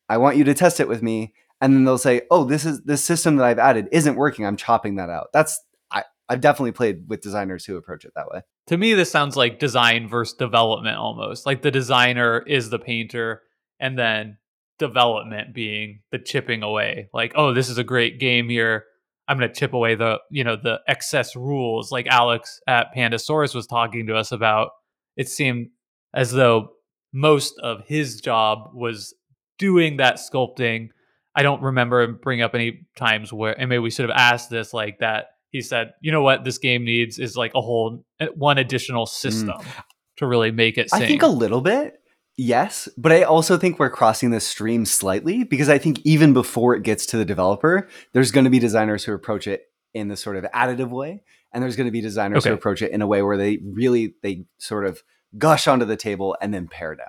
[0.09, 1.33] I want you to test it with me.
[1.61, 4.45] And then they'll say, oh, this is this system that I've added isn't working.
[4.45, 5.27] I'm chopping that out.
[5.31, 5.59] That's,
[5.89, 8.41] I, I've definitely played with designers who approach it that way.
[8.67, 11.45] To me, this sounds like design versus development almost.
[11.45, 13.41] Like the designer is the painter
[13.79, 14.37] and then
[14.77, 18.83] development being the chipping away like oh this is a great game here
[19.27, 23.55] i'm going to chip away the you know the excess rules like alex at pandasaurus
[23.55, 24.69] was talking to us about
[25.17, 25.67] it seemed
[26.13, 26.69] as though
[27.13, 29.13] most of his job was
[29.57, 30.89] doing that sculpting
[31.35, 34.49] i don't remember him bring up any times where and maybe we should have asked
[34.49, 38.03] this like that he said you know what this game needs is like a whole
[38.19, 39.83] eh, one additional system mm.
[40.17, 41.03] to really make it sing.
[41.03, 41.95] i think a little bit
[42.37, 46.75] Yes, but I also think we're crossing the stream slightly because I think even before
[46.75, 49.63] it gets to the developer, there's going to be designers who approach it
[49.93, 51.23] in the sort of additive way,
[51.53, 52.49] and there's going to be designers okay.
[52.49, 55.01] who approach it in a way where they really they sort of
[55.37, 57.07] gush onto the table and then pare down.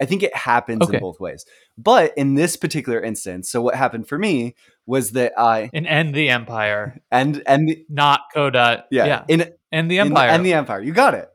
[0.00, 0.98] I think it happens okay.
[0.98, 1.46] in both ways.
[1.78, 4.54] But in this particular instance, so what happened for me
[4.84, 8.84] was that I and end the empire and and the, not Coda.
[8.90, 9.24] Yeah, yeah.
[9.28, 10.82] in and the empire and the empire.
[10.82, 11.28] You got it.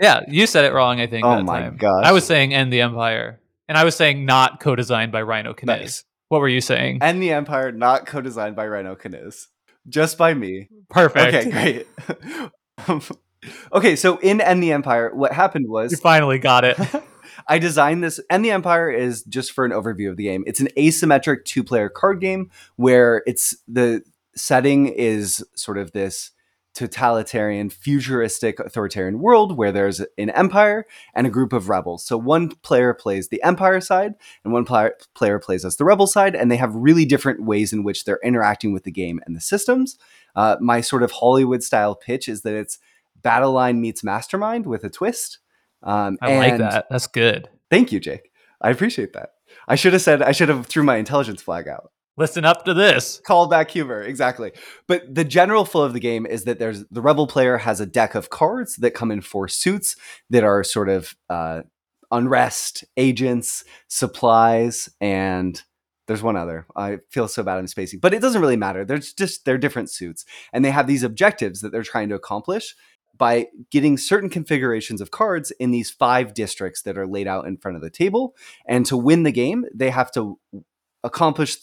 [0.00, 1.00] Yeah, you said it wrong.
[1.00, 1.24] I think.
[1.24, 1.76] Oh my time.
[1.76, 2.04] gosh!
[2.04, 5.66] I was saying "End the Empire," and I was saying not co-designed by Reiner Knizia.
[5.66, 6.04] Nice.
[6.28, 7.02] What were you saying?
[7.02, 9.46] "End the Empire," not co-designed by Reiner Knizia,
[9.88, 10.68] just by me.
[10.90, 11.34] Perfect.
[11.34, 11.50] Okay,
[12.86, 13.10] great.
[13.72, 16.78] okay, so in "End the Empire," what happened was you finally got it.
[17.48, 18.20] I designed this.
[18.28, 20.44] "End the Empire" is just for an overview of the game.
[20.46, 24.02] It's an asymmetric two-player card game where it's the
[24.34, 26.32] setting is sort of this
[26.76, 32.04] totalitarian, futuristic, authoritarian world where there's an empire and a group of rebels.
[32.04, 34.12] So one player plays the empire side
[34.44, 37.72] and one player, player plays as the rebel side, and they have really different ways
[37.72, 39.96] in which they're interacting with the game and the systems.
[40.36, 42.78] Uh, my sort of Hollywood style pitch is that it's
[43.22, 45.38] Battle Line meets Mastermind with a twist.
[45.82, 46.88] Um, I like that.
[46.90, 47.48] That's good.
[47.70, 48.30] Thank you, Jake.
[48.60, 49.30] I appreciate that.
[49.66, 51.90] I should have said I should have threw my intelligence flag out.
[52.18, 53.20] Listen up to this.
[53.26, 54.52] Callback humor, exactly.
[54.88, 57.86] But the general flow of the game is that there's the rebel player has a
[57.86, 59.96] deck of cards that come in four suits
[60.30, 61.62] that are sort of uh,
[62.10, 65.62] unrest, agents, supplies, and
[66.06, 66.66] there's one other.
[66.74, 68.84] I feel so bad I'm spacing, but it doesn't really matter.
[68.84, 72.74] There's just they're different suits, and they have these objectives that they're trying to accomplish
[73.18, 77.56] by getting certain configurations of cards in these five districts that are laid out in
[77.56, 78.34] front of the table.
[78.66, 80.38] And to win the game, they have to
[81.02, 81.56] accomplish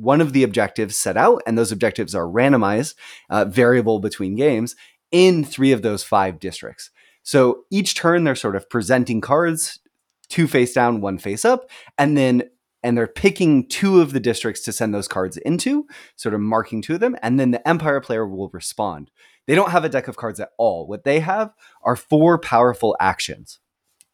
[0.00, 2.94] one of the objectives set out, and those objectives are randomized,
[3.30, 4.76] uh, variable between games
[5.10, 6.90] in three of those five districts.
[7.22, 9.80] So each turn, they're sort of presenting cards,
[10.28, 12.44] two face down, one face up, and then
[12.82, 16.82] and they're picking two of the districts to send those cards into, sort of marking
[16.82, 19.10] two of them, and then the Empire player will respond.
[19.46, 20.86] They don't have a deck of cards at all.
[20.86, 23.58] What they have are four powerful actions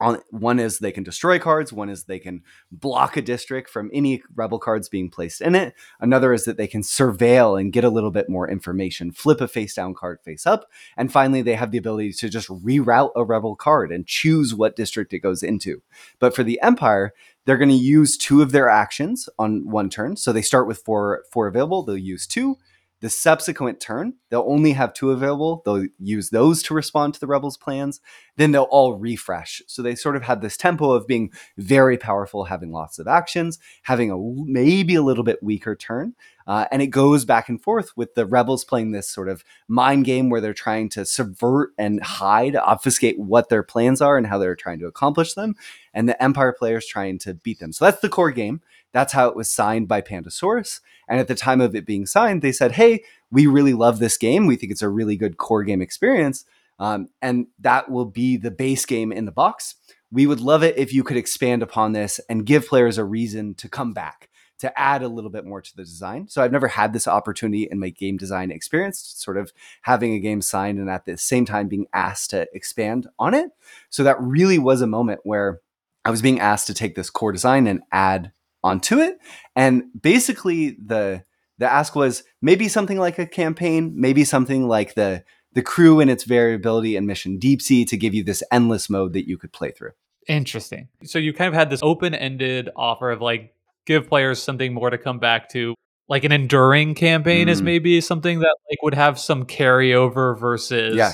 [0.03, 3.91] on one is they can destroy cards one is they can block a district from
[3.95, 7.85] any rebel cards being placed in it another is that they can surveil and get
[7.85, 11.55] a little bit more information flip a face down card face up and finally they
[11.55, 15.43] have the ability to just reroute a rebel card and choose what district it goes
[15.43, 15.81] into
[16.19, 20.17] but for the empire they're going to use two of their actions on one turn
[20.17, 22.57] so they start with four four available they'll use two
[23.03, 25.61] the subsequent turn, they'll only have two available.
[25.65, 28.01] They'll use those to respond to the rebels' plans.
[28.37, 29.63] Then they'll all refresh.
[29.67, 33.59] So they sort of have this tempo of being very powerful, having lots of actions,
[33.83, 36.15] having a maybe a little bit weaker turn.
[36.47, 40.05] Uh, and it goes back and forth with the rebels playing this sort of mind
[40.05, 44.39] game where they're trying to subvert and hide, obfuscate what their plans are and how
[44.39, 45.55] they're trying to accomplish them.
[45.95, 47.73] And the Empire players trying to beat them.
[47.73, 48.61] So that's the core game.
[48.93, 50.81] That's how it was signed by Pandasaurus.
[51.09, 54.17] And at the time of it being signed, they said, hey, we really love this
[54.17, 54.47] game.
[54.47, 56.45] We think it's a really good core game experience.
[56.83, 59.77] Um, and that will be the base game in the box.
[60.11, 63.55] We would love it if you could expand upon this and give players a reason
[63.55, 64.29] to come back,
[64.59, 66.27] to add a little bit more to the design.
[66.27, 69.53] So I've never had this opportunity in my game design experience, sort of
[69.83, 73.51] having a game signed and at the same time being asked to expand on it.
[73.89, 75.61] So that really was a moment where
[76.05, 78.33] I was being asked to take this core design and add
[78.65, 79.19] onto it.
[79.55, 81.23] And basically the
[81.59, 85.23] the ask was maybe something like a campaign, maybe something like the
[85.55, 89.13] the crew and its variability and mission deep sea to give you this endless mode
[89.13, 89.93] that you could play through.
[90.29, 90.89] Interesting.
[91.05, 93.55] So you kind of had this open-ended offer of like
[93.87, 95.75] give players something more to come back to.
[96.09, 97.51] Like an enduring campaign mm.
[97.51, 101.13] is maybe something that like would have some carryover versus yeah.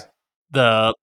[0.50, 0.94] the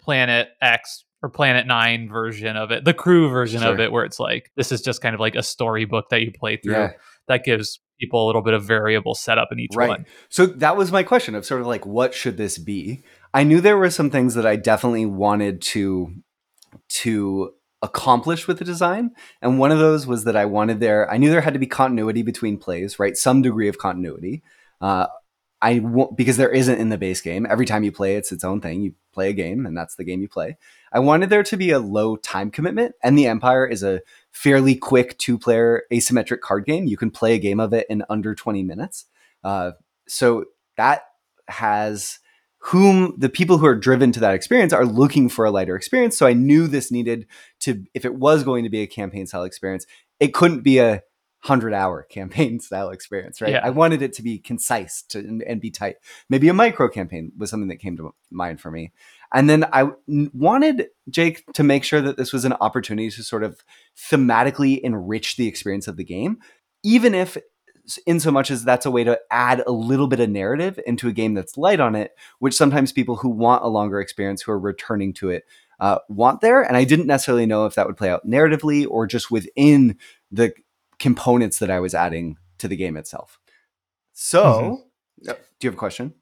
[0.00, 3.72] Planet X or Planet Nine version of it, the crew version Sure.
[3.72, 6.32] of it, where it's like this is just kind of like a storybook that you
[6.32, 6.72] play through.
[6.72, 6.92] Yeah.
[7.28, 9.88] That gives people a little bit of variable setup in each Right.
[9.88, 10.06] one.
[10.28, 13.02] So that was my question of sort of like, what should this be?
[13.34, 16.12] I knew there were some things that I definitely wanted to
[17.02, 21.10] to accomplish with the design, and one of those was that I wanted there.
[21.10, 23.16] I knew there had to be continuity between plays, right?
[23.16, 24.42] Some degree of continuity.
[24.80, 25.06] Uh,
[25.62, 27.46] I won't because there isn't in the base game.
[27.48, 28.82] Every time you play, it's its own thing.
[28.82, 30.58] You play a game, and that's the game you play.
[30.92, 34.02] I wanted there to be a low time commitment, and the Empire is a
[34.32, 36.86] fairly quick two-player asymmetric card game.
[36.86, 39.06] You can play a game of it in under twenty minutes.
[39.42, 39.72] Uh,
[40.06, 40.44] so
[40.76, 41.02] that
[41.48, 42.18] has
[42.58, 46.16] whom the people who are driven to that experience are looking for a lighter experience.
[46.16, 47.26] So I knew this needed
[47.60, 49.86] to, if it was going to be a campaign style experience,
[50.18, 51.02] it couldn't be a
[51.40, 53.52] hundred hour campaign style experience, right?
[53.52, 53.60] Yeah.
[53.62, 55.96] I wanted it to be concise to, and, and be tight.
[56.28, 58.92] Maybe a micro campaign was something that came to mind for me.
[59.32, 63.42] And then I wanted Jake to make sure that this was an opportunity to sort
[63.42, 63.62] of
[63.96, 66.38] thematically enrich the experience of the game,
[66.84, 67.36] even if
[68.06, 71.08] in so much as that's a way to add a little bit of narrative into
[71.08, 74.52] a game that's light on it, which sometimes people who want a longer experience who
[74.52, 75.44] are returning to it
[75.78, 76.62] uh, want there.
[76.62, 79.98] And I didn't necessarily know if that would play out narratively or just within
[80.30, 80.52] the
[80.98, 83.38] components that I was adding to the game itself.
[84.12, 84.82] So,
[85.28, 86.14] uh, do you have a question?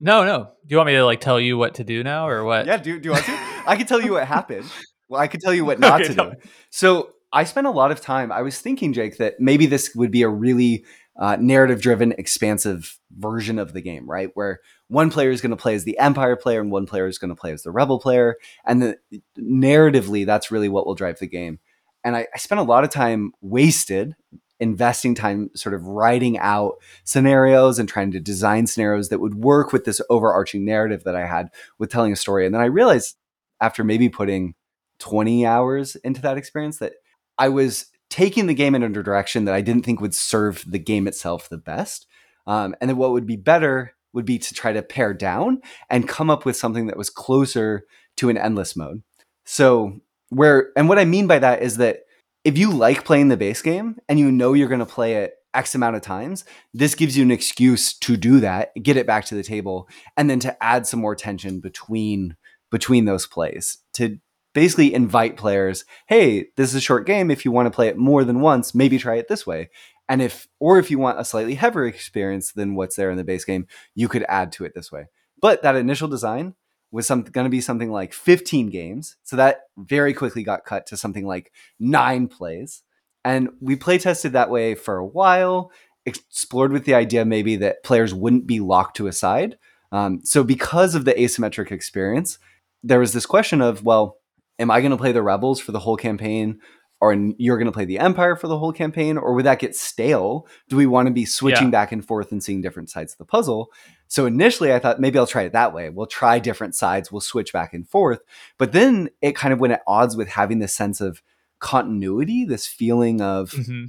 [0.00, 0.50] No, no.
[0.66, 2.66] Do you want me to like tell you what to do now or what?
[2.66, 3.38] Yeah, do, do you want to?
[3.66, 4.66] I can tell you what happened.
[5.08, 6.36] Well, I could tell you what not Okay, to tell do.
[6.70, 8.32] So I spent a lot of time.
[8.32, 10.86] I was thinking, Jake, that maybe this would be a really
[11.18, 14.30] uh, narrative-driven, expansive version of the game, right?
[14.32, 17.18] Where one player is going to play as the Empire player and one player is
[17.18, 18.96] going to play as the Rebel player, and the,
[19.38, 21.58] narratively, that's really what will drive the game.
[22.04, 24.14] And I, I spent a lot of time wasted
[24.60, 29.72] investing time sort of writing out scenarios and trying to design scenarios that would work
[29.72, 31.48] with this overarching narrative that I had
[31.78, 32.46] with telling a story.
[32.46, 33.16] And then I realized
[33.60, 34.54] after maybe putting
[35.00, 36.92] 20 hours into that experience that
[37.38, 40.78] I was taking the game in a direction that I didn't think would serve the
[40.78, 42.06] game itself the best.
[42.46, 46.08] Um, and then what would be better would be to try to pare down and
[46.08, 47.84] come up with something that was closer
[48.18, 49.02] to an endless mode.
[49.44, 50.00] So,
[50.34, 52.00] where, and what I mean by that is that
[52.44, 55.34] if you like playing the base game and you know you're going to play it
[55.54, 59.26] X amount of times, this gives you an excuse to do that, get it back
[59.26, 62.36] to the table, and then to add some more tension between
[62.70, 64.18] between those plays to
[64.54, 67.30] basically invite players, hey, this is a short game.
[67.30, 69.68] If you want to play it more than once, maybe try it this way.
[70.08, 73.24] And if or if you want a slightly heavier experience than what's there in the
[73.24, 75.06] base game, you could add to it this way.
[75.40, 76.54] But that initial design
[76.92, 79.16] was some going to be something like 15 games.
[79.24, 82.82] So that very quickly got cut to something like 9 plays.
[83.24, 85.72] And we play tested that way for a while,
[86.04, 89.56] explored with the idea maybe that players wouldn't be locked to a side.
[89.90, 92.38] Um, so because of the asymmetric experience,
[92.82, 94.18] there was this question of, well,
[94.58, 96.60] am I going to play the rebels for the whole campaign
[97.02, 99.74] or you're going to play the empire for the whole campaign or would that get
[99.74, 100.46] stale?
[100.68, 101.70] Do we want to be switching Yeah.
[101.72, 103.72] back and forth and seeing different sides of the puzzle?
[104.06, 105.90] So initially i thought maybe i'll try it that way.
[105.90, 107.10] We'll try different sides.
[107.10, 108.20] We'll switch back and forth.
[108.56, 111.22] But then it kind of went at odds with having this sense of
[111.58, 113.86] continuity this feeling of Mhm.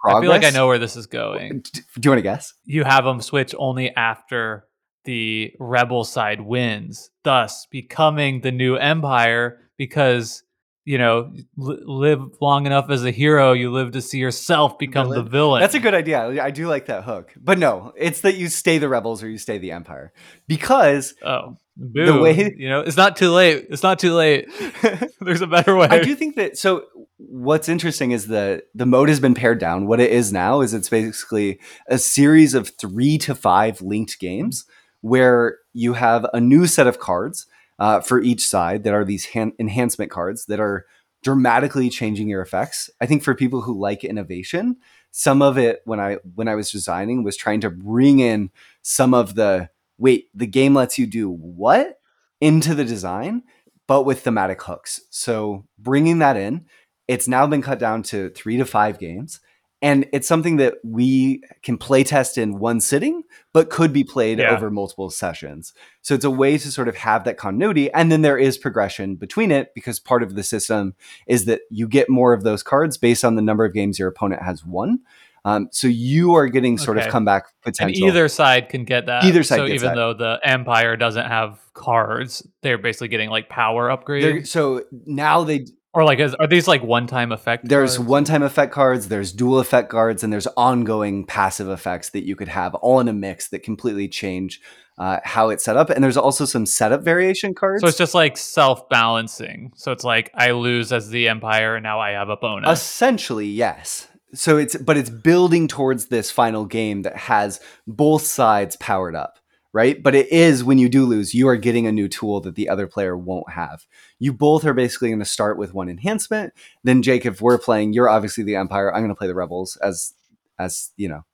[0.00, 1.60] progress I feel like I know where this is going.
[1.72, 2.54] do you want to guess?
[2.64, 4.64] You have them switch only after
[5.04, 10.43] the rebel side wins, thus becoming the new empire because
[10.84, 15.08] you know li- live long enough as a hero you live to see yourself become
[15.10, 15.60] the Villain.
[15.60, 16.42] That's a good idea.
[16.42, 17.32] I do like that hook.
[17.36, 20.12] But no, it's that you stay the rebels or you stay the empire.
[20.46, 22.20] Because oh boo.
[22.22, 24.48] way- you know it's not too late it's not too late
[25.20, 26.84] there's a better way I do think that so
[27.16, 29.86] what's interesting is the the mode has been pared down.
[29.86, 31.58] What it is now is it's basically
[31.88, 34.66] a series of 3 to 5 linked games
[35.00, 37.46] where you have a new set of cards
[37.78, 40.86] uh, for each side that are these han- enhancement cards that are
[41.22, 42.90] dramatically changing your effects.
[43.00, 44.76] I think for people who like innovation,
[45.10, 48.50] some of it when I when I was designing was trying to bring in
[48.82, 51.98] some of the wait, the game lets you do what
[52.40, 53.42] into the design,
[53.86, 55.00] but with thematic hooks.
[55.10, 56.66] So bringing that in,
[57.08, 59.40] it's now been cut down to three to five games.
[59.84, 63.22] And it's something that we can play test in one sitting,
[63.52, 64.56] but could be played Yeah.
[64.56, 65.74] over multiple sessions.
[66.00, 67.92] So it's a way to sort of have that continuity.
[67.92, 70.94] And then there is progression between it because part of the system
[71.26, 74.08] is that you get more of those cards based on the number of games your
[74.08, 75.00] opponent has won.
[75.46, 77.06] Um, so you are getting sort Okay.
[77.06, 77.84] of comeback potential.
[77.84, 78.08] and potential.
[78.08, 79.96] either side can get that Either side so gets even that.
[79.96, 85.44] though the empire doesn't have cards they're basically getting like power They're- upgrades so now
[85.44, 88.08] they or like is, are these like one-time effect There's cards?
[88.08, 92.48] one-time effect cards, there's dual effect cards, and there's ongoing passive effects that you could
[92.48, 94.60] have all in a mix that completely change
[94.98, 95.90] uh, how it's set up.
[95.90, 97.80] And there's also some setup variation cards.
[97.80, 99.72] So it's just like self balancing.
[99.76, 102.80] So it's like I lose as the Empire, and now I have a bonus.
[102.80, 104.08] Essentially, yes.
[104.34, 109.38] So it's but it's building towards this final game that has both sides powered up,
[109.74, 110.00] right?
[110.00, 112.68] But it is when you do lose, you are getting a new tool that the
[112.68, 113.84] other player won't have.
[114.20, 116.54] You both are basically going to start with one enhancement.
[116.84, 118.94] Then Jake, if we're playing, you're obviously the Empire.
[118.94, 120.14] I'm going to play the Rebels as
[120.58, 121.24] as you know.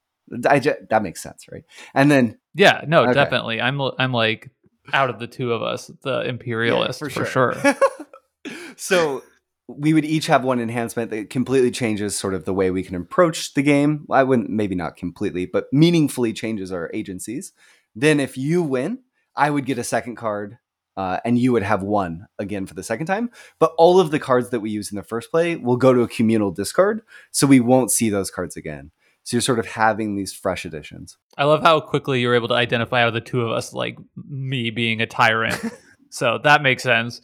[0.49, 1.64] I just, that makes sense, right?
[1.95, 3.12] And then yeah, no, Okay.
[3.12, 3.61] definitely.
[3.61, 4.51] I'm I'm like
[4.93, 7.55] out of the two of us, the imperialist Yeah, for, sure.
[8.76, 9.22] so
[9.68, 12.97] we would each have one enhancement that completely changes sort of the way we can
[12.97, 14.07] approach the game.
[14.11, 17.53] I wouldn't maybe not completely, but meaningfully changes our agencies.
[17.95, 19.01] Then if you win,
[19.36, 20.59] I would get a second card.
[20.97, 23.30] Uh, and you would have one again for the second time.
[23.59, 26.03] But all of the cards that we use in the first play will go to
[26.03, 28.91] a communal discard, so we won't see those cards again.
[29.22, 31.16] So you're sort of having these fresh additions.
[31.38, 33.97] I love how quickly you're able to identify out of the two of us, like
[34.28, 35.59] me being a tyrant.
[36.11, 37.22] so that makes sense.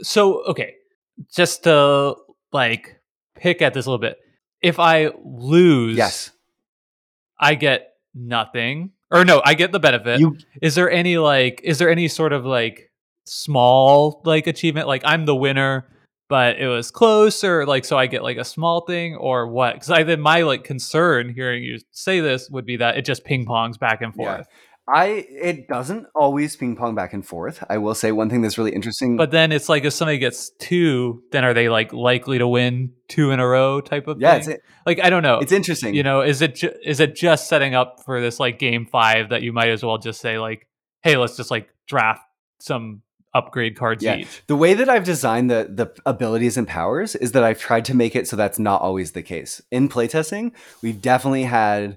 [0.00, 0.74] So okay,
[1.30, 2.16] just to
[2.52, 3.00] like
[3.36, 4.18] pick at this a little bit.
[4.60, 6.30] If I lose, Yes,
[7.38, 8.92] I get nothing.
[9.12, 10.18] Or no, I get the benefit.
[10.20, 12.90] you is there any like is there any sort of like
[13.24, 15.86] small like achievement like i'm the winner
[16.28, 19.74] but it was close or like so i get like a small thing or what
[19.74, 23.24] because i then my like concern hearing you say this would be that it just
[23.24, 24.42] ping pongs back and Yeah.
[24.88, 27.62] I it doesn't always ping pong back and forth.
[27.70, 29.16] I will say one thing that's really interesting.
[29.16, 32.92] but then it's like if somebody gets two then are they like likely to win
[33.08, 34.56] two in a row type of yeah, thing
[34.86, 35.94] like i don't know it's interesting.
[35.94, 39.28] you know is it ju- is it just setting up for this like game five
[39.28, 40.66] that you might as well just say like
[41.02, 42.22] hey let's just like draft
[42.58, 43.02] some
[43.34, 44.16] upgrade cards Yeah.
[44.16, 47.84] each the way that I've designed the the abilities and powers is that I've tried
[47.86, 49.62] to make it so that's not always the case.
[49.70, 50.52] In playtesting,
[50.82, 51.96] we've definitely had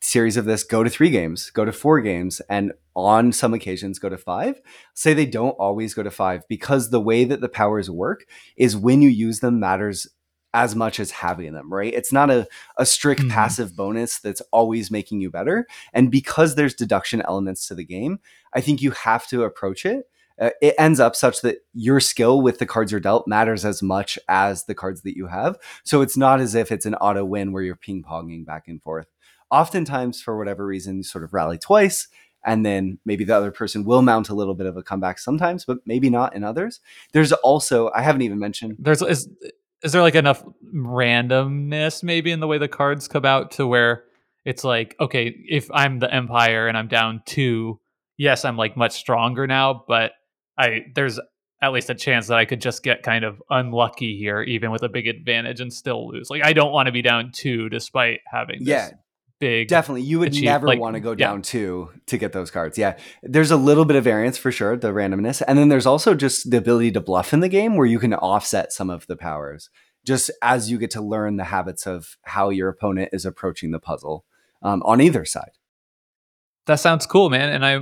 [0.00, 3.98] series of this go to 3 games, go to 4 games and on some occasions
[3.98, 4.60] go to 5.
[4.94, 8.24] Say they don't always go to 5 because the way that the powers work
[8.56, 10.06] is when you use them matters
[10.54, 11.92] as much as having them, right?
[11.92, 12.48] It's not a,
[12.78, 13.30] a strict Mhm.
[13.30, 15.66] passive bonus that's always making you better.
[15.92, 18.18] And because there's deduction elements to the game,
[18.54, 20.06] I think you have to approach it
[20.40, 23.82] uh, it ends up such that your skill with the cards you're dealt matters as
[23.82, 25.58] much as the cards that you have.
[25.84, 28.80] So it's not as if it's an auto win where you're ping ponging back and
[28.80, 29.08] forth.
[29.50, 32.08] Oftentimes, for whatever reason, you sort of rally twice,
[32.44, 35.64] and then maybe the other person will mount a little bit of a comeback sometimes,
[35.64, 36.80] but maybe not in others.
[37.12, 39.28] There's also, I haven't even mentioned, there's is
[39.82, 40.42] is there like enough
[40.74, 44.04] randomness maybe in the way the cards come out to where
[44.44, 47.78] it's like okay if i'm the empire and i'm down two
[48.16, 50.12] yes i'm like much stronger now but
[50.56, 51.20] i there's
[51.60, 54.82] at least a chance that i could just get kind of unlucky here even with
[54.82, 58.20] a big advantage and still lose like i don't want to be down two despite
[58.30, 58.90] having this yeah,
[59.40, 60.02] big Definitely.
[60.02, 61.16] You would achieve- never like, want to go yeah.
[61.16, 62.76] down two to get those cards.
[62.76, 62.96] Yeah.
[63.22, 65.42] There's a little bit of variance for sure, the randomness.
[65.46, 68.14] And then there's also just the ability to bluff in the game where you can
[68.14, 69.70] offset some of the powers
[70.06, 73.78] just as you get to learn the habits of how your opponent is approaching the
[73.78, 74.24] puzzle
[74.62, 75.50] um, on either side.
[76.66, 77.74] that sounds cool man and i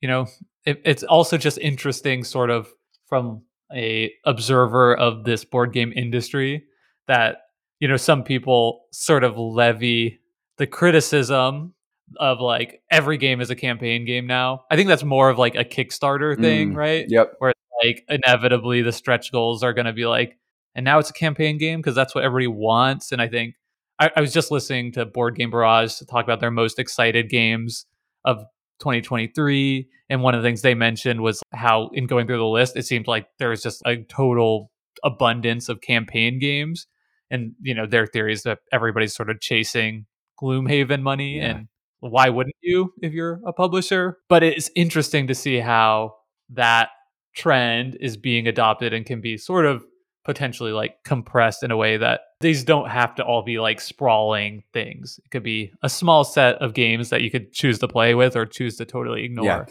[0.00, 0.26] you know
[0.64, 2.68] it, it's also just interesting sort of
[3.06, 3.42] from
[3.72, 6.64] a observer of this board game industry
[7.06, 7.42] that
[7.78, 10.19] you know some people sort of levy
[10.60, 11.72] the criticism
[12.18, 15.54] of like every game is a campaign game now i think that's more of like
[15.54, 17.32] a kickstarter thing Mm, right Yep.
[17.38, 20.38] Where like inevitably the stretch goals are going to be like
[20.74, 23.54] and now it's a campaign game because that's what everybody wants and i think
[23.98, 27.30] I, I was just listening to board game barrage to talk about their most excited
[27.30, 27.86] games
[28.26, 28.38] of
[28.80, 32.76] 2023 and one of the things they mentioned was how in going through the list
[32.76, 34.70] it seemed like there was just a total
[35.02, 36.86] abundance of campaign games
[37.30, 40.04] and you know their theory is that everybody's sort of chasing
[40.40, 41.50] gloomhaven money Yeah.
[41.50, 41.68] and
[42.00, 46.14] why wouldn't you if you're a publisher but it's interesting to see how
[46.48, 46.88] that
[47.34, 49.84] trend is being adopted and can be sort of
[50.24, 54.62] potentially like compressed in a way that these don't have to all be like sprawling
[54.72, 55.18] things.
[55.24, 58.36] It could be a small set of games that you could choose to play with
[58.36, 59.44] or choose to totally ignore.
[59.44, 59.64] Yeah.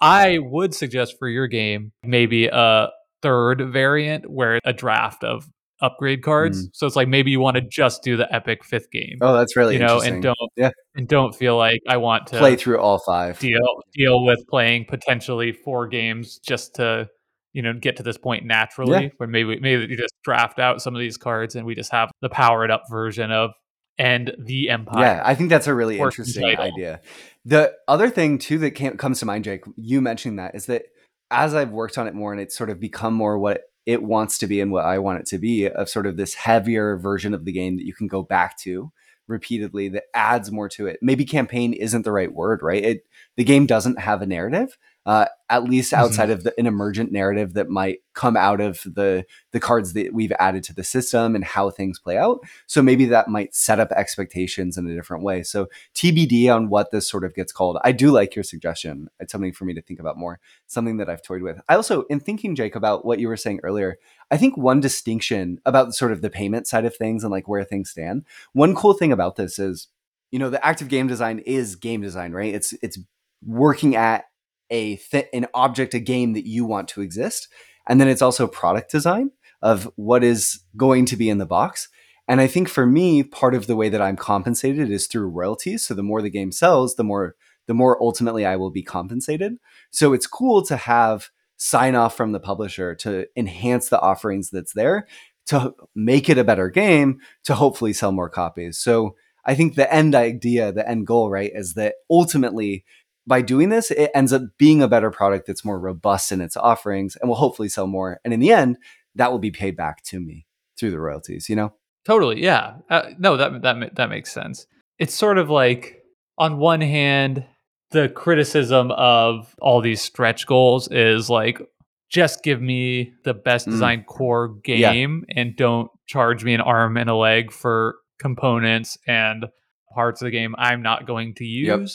[0.00, 2.88] I would suggest for your game maybe a
[3.22, 5.48] third variant where a draft of
[5.82, 6.66] upgrade cards.
[6.66, 6.70] Mm.
[6.74, 9.18] So it's like maybe you want to just do the epic fifth game.
[9.20, 10.14] Oh, that's really you know, interesting.
[10.14, 10.70] and don't Yeah.
[10.94, 13.38] and don't feel like I want to Play through all five.
[13.38, 17.08] deal deal with playing potentially four games just to
[17.52, 19.08] you know get to this point naturally Yeah.
[19.16, 22.10] where maybe maybe you just draft out some of these cards and we just have
[22.22, 23.50] the powered up version of
[23.98, 26.64] and the empire Yeah, I think that's a really interesting title.
[26.74, 27.00] idea.
[27.44, 30.84] The other thing too that came, comes to mind, Jake, you mentioning that is that
[31.30, 34.38] as I've worked on it more and it's sort of become more what it wants
[34.38, 37.34] to be and what I want it to be, of sort of this heavier version
[37.34, 38.92] of the game that you can go back to
[39.26, 40.98] repeatedly that adds more to it.
[41.02, 42.84] Maybe campaign isn't the right word, right?
[42.84, 43.02] It
[43.36, 44.76] the game doesn't have a narrative,
[45.06, 46.02] uh, at least Mm-hmm.
[46.04, 50.14] outside of the, an emergent narrative that might come out of the the cards that
[50.14, 52.40] we've added to the system and how things play out.
[52.66, 55.42] So maybe that might set up expectations in a different way.
[55.42, 57.78] So TBD on what this sort of gets called.
[57.84, 59.08] I do like your suggestion.
[59.18, 60.38] It's something for me to think about more.
[60.66, 61.60] Something that I've toyed with.
[61.68, 63.98] I also, in thinking, Jake, about what you were saying earlier,
[64.30, 67.64] I think one distinction about sort of the payment side of things and like where
[67.64, 68.24] things stand.
[68.52, 69.88] One cool thing about this is,
[70.30, 72.54] you know, the active game design is game design, right?
[72.54, 72.98] It's it's
[73.44, 74.26] working at
[74.70, 77.48] a th- an object, a game that you want to exist,
[77.88, 79.30] and then it's also product design
[79.62, 81.88] of what is going to be in the box.
[82.28, 85.86] And I think for me, part of the way that I'm compensated is through royalties.
[85.86, 87.34] So the more the game sells, the more
[87.66, 89.56] the more ultimately I will be compensated.
[89.90, 94.72] So it's cool to have sign off from the publisher to enhance the offerings that's
[94.72, 95.06] there
[95.46, 98.78] to make it a better game to hopefully sell more copies.
[98.78, 99.14] So
[99.44, 102.84] I think the end idea, the end goal, right, is that ultimately
[103.30, 106.56] by doing this, it ends up being a better product that's more robust in its
[106.56, 108.20] offerings and will hopefully sell more.
[108.24, 108.76] And in the end,
[109.14, 110.46] that will be paid back to me
[110.78, 111.72] through the royalties, you know?
[112.04, 112.74] Totally, yeah.
[112.90, 114.66] Uh, no, that that that makes sense.
[114.98, 116.02] It's sort of like
[116.38, 117.44] on one hand,
[117.90, 121.60] the criticism of all these stretch goals is like
[122.08, 123.70] just give me the best Mm.
[123.72, 124.92] designed core Yeah.
[124.92, 129.46] game and don't charge me an arm and a leg for components and
[129.94, 131.88] parts of the game I'm not going to Yep.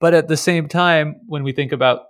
[0.00, 2.02] But at the same time, when we think about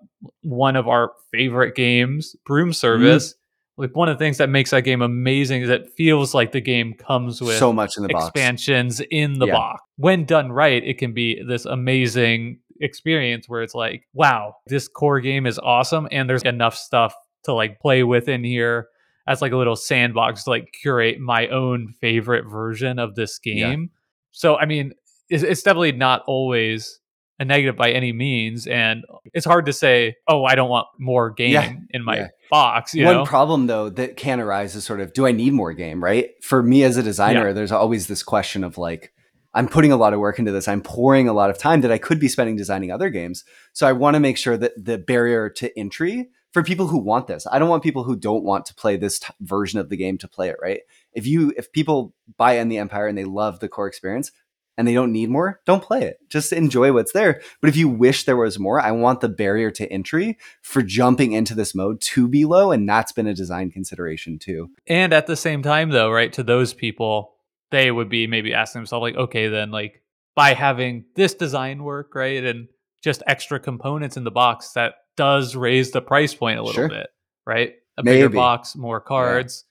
[0.42, 2.72] one of our favorite games, Broom mm-hmm.
[2.72, 3.34] Service,
[3.76, 6.60] like one of the things that makes that game amazing is it feels like the
[6.60, 8.26] game comes with so much in the box.
[8.26, 9.54] expansions in the Yeah.
[9.54, 9.82] box.
[9.96, 15.20] When done right, it can be this amazing experience where it's like, wow, this core
[15.20, 17.14] game is awesome and there's enough stuff
[17.44, 18.88] to like play with in here
[19.28, 23.54] as like a little sandbox to like curate my own favorite version of this Yeah.
[23.54, 23.90] game.
[24.32, 24.92] So I mean,
[25.28, 27.00] it's, it's definitely not always
[27.40, 31.30] a negative by any means and it's hard to say, oh, I don't want more
[31.30, 31.72] game Yeah.
[31.90, 32.26] in my Yeah.
[32.50, 33.24] box, you One know.
[33.24, 36.30] problem though that can arise is sort of do I need more game, right?
[36.42, 39.12] For me as a designer, there's always this question of like
[39.54, 40.68] I'm putting a lot of work into this.
[40.68, 43.44] I'm pouring a lot of time that I could be spending designing other games.
[43.72, 47.26] So I want to make sure that the barrier to entry for people who want
[47.28, 47.46] this.
[47.50, 50.16] I don't want people who don't want to play this t- version of the game
[50.18, 50.80] to play it, right?
[51.12, 54.32] If you if people buy in the Empire and they love the core experience
[54.78, 56.16] and they don't need more, don't play it.
[56.30, 57.42] Just enjoy what's there.
[57.60, 61.32] But if you wish there was more, I want the barrier to entry for jumping
[61.32, 64.70] into this mode to be low and that's been a design consideration too.
[64.86, 67.34] And at the same time, though, right, to those people,
[67.70, 70.00] they would be maybe asking themselves, like, okay, then, like,
[70.34, 72.68] by having this design work, right, and
[73.02, 76.88] just extra components in the box, that does raise the price point a little Sure.
[76.88, 77.08] bit,
[77.44, 77.74] right?
[77.96, 79.64] A bigger box, more cards.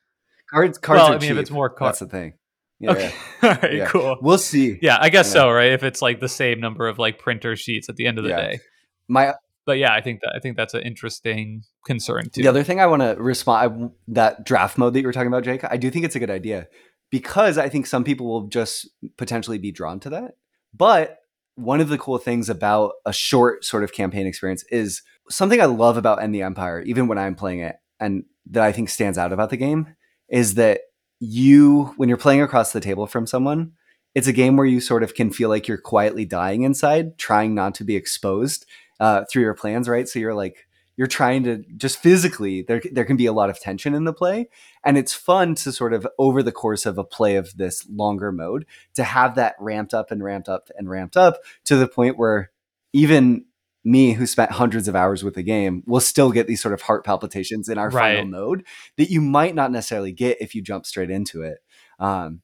[0.51, 2.33] Cards cards Well, I mean, if it's more car- that's the thing.
[2.79, 3.13] Yeah, okay,
[3.43, 3.85] all right, Yeah.
[3.87, 4.17] cool.
[4.21, 4.77] We'll see.
[4.81, 5.41] Yeah, I guess Yeah.
[5.41, 5.71] so, right?
[5.71, 8.29] If it's like the same number of like printer sheets at the end of the
[8.31, 8.37] Yeah.
[8.41, 8.59] day.
[9.07, 9.33] My
[9.65, 12.41] But yeah, I think that I think that's an interesting concern too.
[12.41, 15.43] The other thing I want to respond that draft mode that you were talking about,
[15.43, 15.63] Jake.
[15.63, 16.67] I do think it's a good idea
[17.09, 20.35] because I think some people will just potentially be drawn to that.
[20.73, 21.17] But
[21.55, 25.65] one of the cool things about a short sort of campaign experience is something I
[25.65, 29.17] love about End the Empire, even when I'm playing it, and that I think stands
[29.17, 29.95] out about the game
[30.29, 30.81] is that
[31.19, 33.73] you, when you're playing across the table from someone,
[34.15, 37.53] it's a game where you sort of can feel like you're quietly dying inside, trying
[37.53, 38.65] not to be exposed
[38.99, 40.07] uh, through your plans, right?
[40.07, 43.59] So you're like, you're trying to just physically there there can be a lot of
[43.59, 44.49] tension in the play
[44.83, 48.31] and it's fun to sort of over the course of a play of this longer
[48.31, 48.65] mode
[48.95, 52.51] to have that ramped up and ramped up and ramped up to the point where
[52.93, 53.45] even
[53.83, 56.81] me who spent hundreds of hours with the game will still get these sort of
[56.81, 58.65] heart palpitations in our final mode
[58.97, 61.59] that you might not necessarily get if you jump straight into it
[61.99, 62.41] um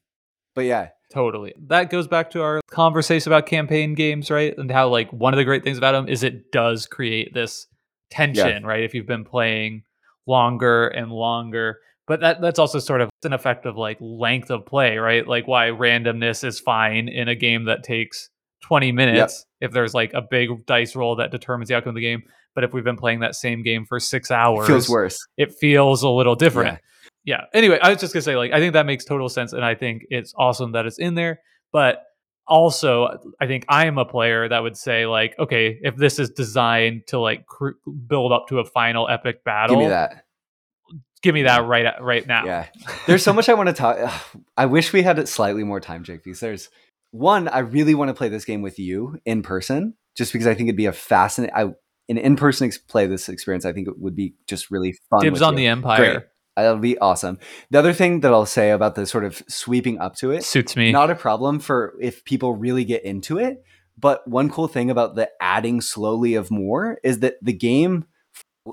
[0.54, 1.54] but yeah Totally.
[1.68, 4.52] That goes back to our conversation about campaign games, right?
[4.58, 7.68] And how like one of the great things about them is it does create this
[8.10, 8.82] tension, right?
[8.82, 9.84] If you've been playing
[10.26, 11.78] longer and longer.
[12.08, 15.26] But that that's also sort of an effect of like length of play, right?
[15.26, 18.28] Like why randomness is fine in a game that takes
[18.64, 22.00] 20 minutes if there's like a big dice roll that determines the outcome of the
[22.00, 22.22] game.
[22.54, 25.52] But if we've been playing that same game for six hours, it feels worse it
[25.52, 26.78] feels a little different.
[27.26, 27.36] Yeah.
[27.36, 27.44] Yeah.
[27.52, 29.74] Anyway, I was just gonna say, like, I think that makes total sense, and I
[29.74, 31.40] think it's awesome that it's in there.
[31.72, 32.02] But
[32.46, 36.30] also, I think I am a player that would say, like, okay, if this is
[36.30, 40.24] designed to like cr- build up to a final epic battle, give me that
[41.24, 41.68] give me that mm.
[41.68, 42.44] right right now.
[42.44, 42.66] Yeah.
[43.06, 43.98] There's so much I want to talk.
[44.56, 46.68] I wish we had it slightly more time, Jake, because there's
[47.14, 50.54] one, I really want to play this game with you in person, just because I
[50.54, 51.62] think it'd be a fascinating, I,
[52.08, 55.20] an in person ex- play this experience, I think it would be just really fun.
[55.20, 55.58] Dibs on you.
[55.58, 55.96] the Empire.
[55.96, 56.24] Great.
[56.56, 57.38] That'll be awesome.
[57.70, 60.76] The other thing that I'll say about the sort of sweeping up to it suits
[60.76, 60.90] me.
[60.90, 63.62] Not a problem for if people really get into it.
[63.96, 68.06] But one cool thing about the adding slowly of more is that the game,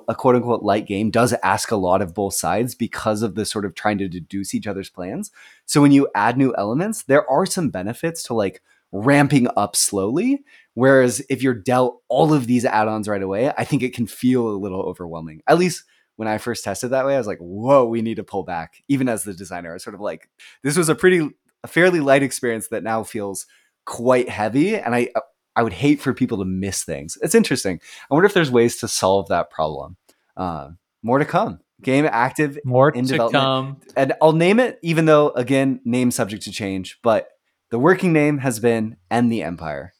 [0.08, 3.46] a quote unquote light game, does ask a lot of both sides because of the
[3.46, 5.32] sort of trying to deduce each other's plans.
[5.66, 8.62] So when you add new elements, there are some benefits to like
[8.92, 10.44] ramping up slowly.
[10.74, 14.08] Whereas if you're dealt all of these add ons right away, I think it can
[14.08, 15.42] feel a little overwhelming.
[15.48, 15.84] At least
[16.16, 18.84] when I first tested that way, I was like, whoa, we need to pull back.
[18.88, 20.30] Even as the designer, I was sort of like,
[20.64, 21.30] this was a pretty,
[21.64, 23.46] a fairly light experience that now feels
[23.86, 24.78] quite heavy.
[24.78, 25.10] And I,
[25.56, 27.18] I would hate for people to miss things.
[27.22, 27.80] It's interesting.
[28.10, 29.98] I wonder if there's ways to solve that problem.
[30.38, 30.72] Uh,
[31.04, 31.60] more to come.
[31.82, 33.44] Game active, more in to development.
[33.44, 33.82] come.
[33.96, 37.30] And I'll name it, even though, again, name subject to change, but
[37.72, 39.94] the working name has been End the Empire,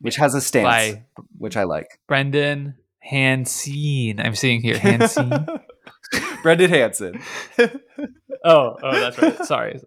[0.00, 1.04] which has a stance, By
[1.36, 1.98] which I like.
[2.06, 4.20] Brendan Hansen.
[4.20, 5.46] I'm seeing here Hansen.
[6.42, 7.20] Brendan Hansen.
[7.58, 9.44] oh, oh, that's right.
[9.44, 9.80] Sorry,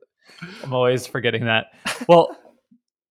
[0.63, 1.67] I'm always forgetting that.
[2.09, 2.35] Well,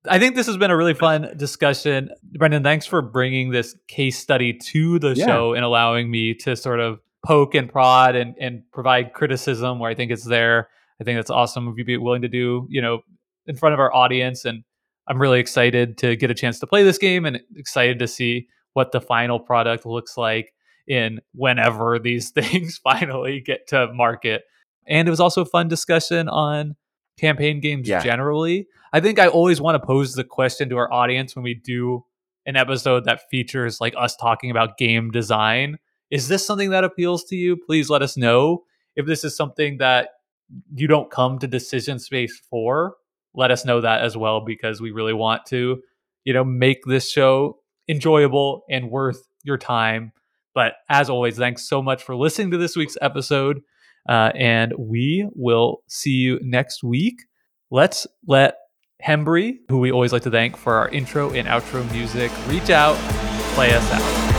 [0.08, 2.62] I think this has been a really fun discussion, Brendan.
[2.62, 5.26] Thanks for bringing this case study to the yeah.
[5.26, 9.90] show and allowing me to sort of poke and prod and and provide criticism where
[9.90, 10.68] I think it's there.
[11.00, 13.00] I think that's awesome if you'd be willing to do, you know,
[13.46, 14.44] in front of our audience.
[14.44, 14.64] And
[15.06, 18.48] I'm really excited to get a chance to play this game and excited to see
[18.72, 20.54] what the final product looks like
[20.86, 24.44] in whenever these things finally get to market.
[24.86, 26.76] And it was also a fun discussion on
[27.20, 28.02] campaign games yeah.
[28.02, 28.66] generally.
[28.92, 32.04] I think I always want to pose the question to our audience when we do
[32.46, 35.78] an episode that features like us talking about game design.
[36.10, 37.56] Is this something that appeals to you?
[37.56, 38.64] Please let us know.
[38.96, 40.08] If this is something that
[40.74, 42.96] you don't come to decision space for,
[43.34, 45.80] let us know that as well because we really want to,
[46.24, 47.58] you know, make this show
[47.88, 50.12] enjoyable and worth your time.
[50.54, 53.62] But as always, thanks so much for listening to this week's episode.
[54.08, 57.14] Uh, and we will see you next week.
[57.70, 58.56] Let's let
[59.06, 62.96] Hembry, who we always like to thank for our intro and outro music, reach out,
[63.54, 64.30] play us out.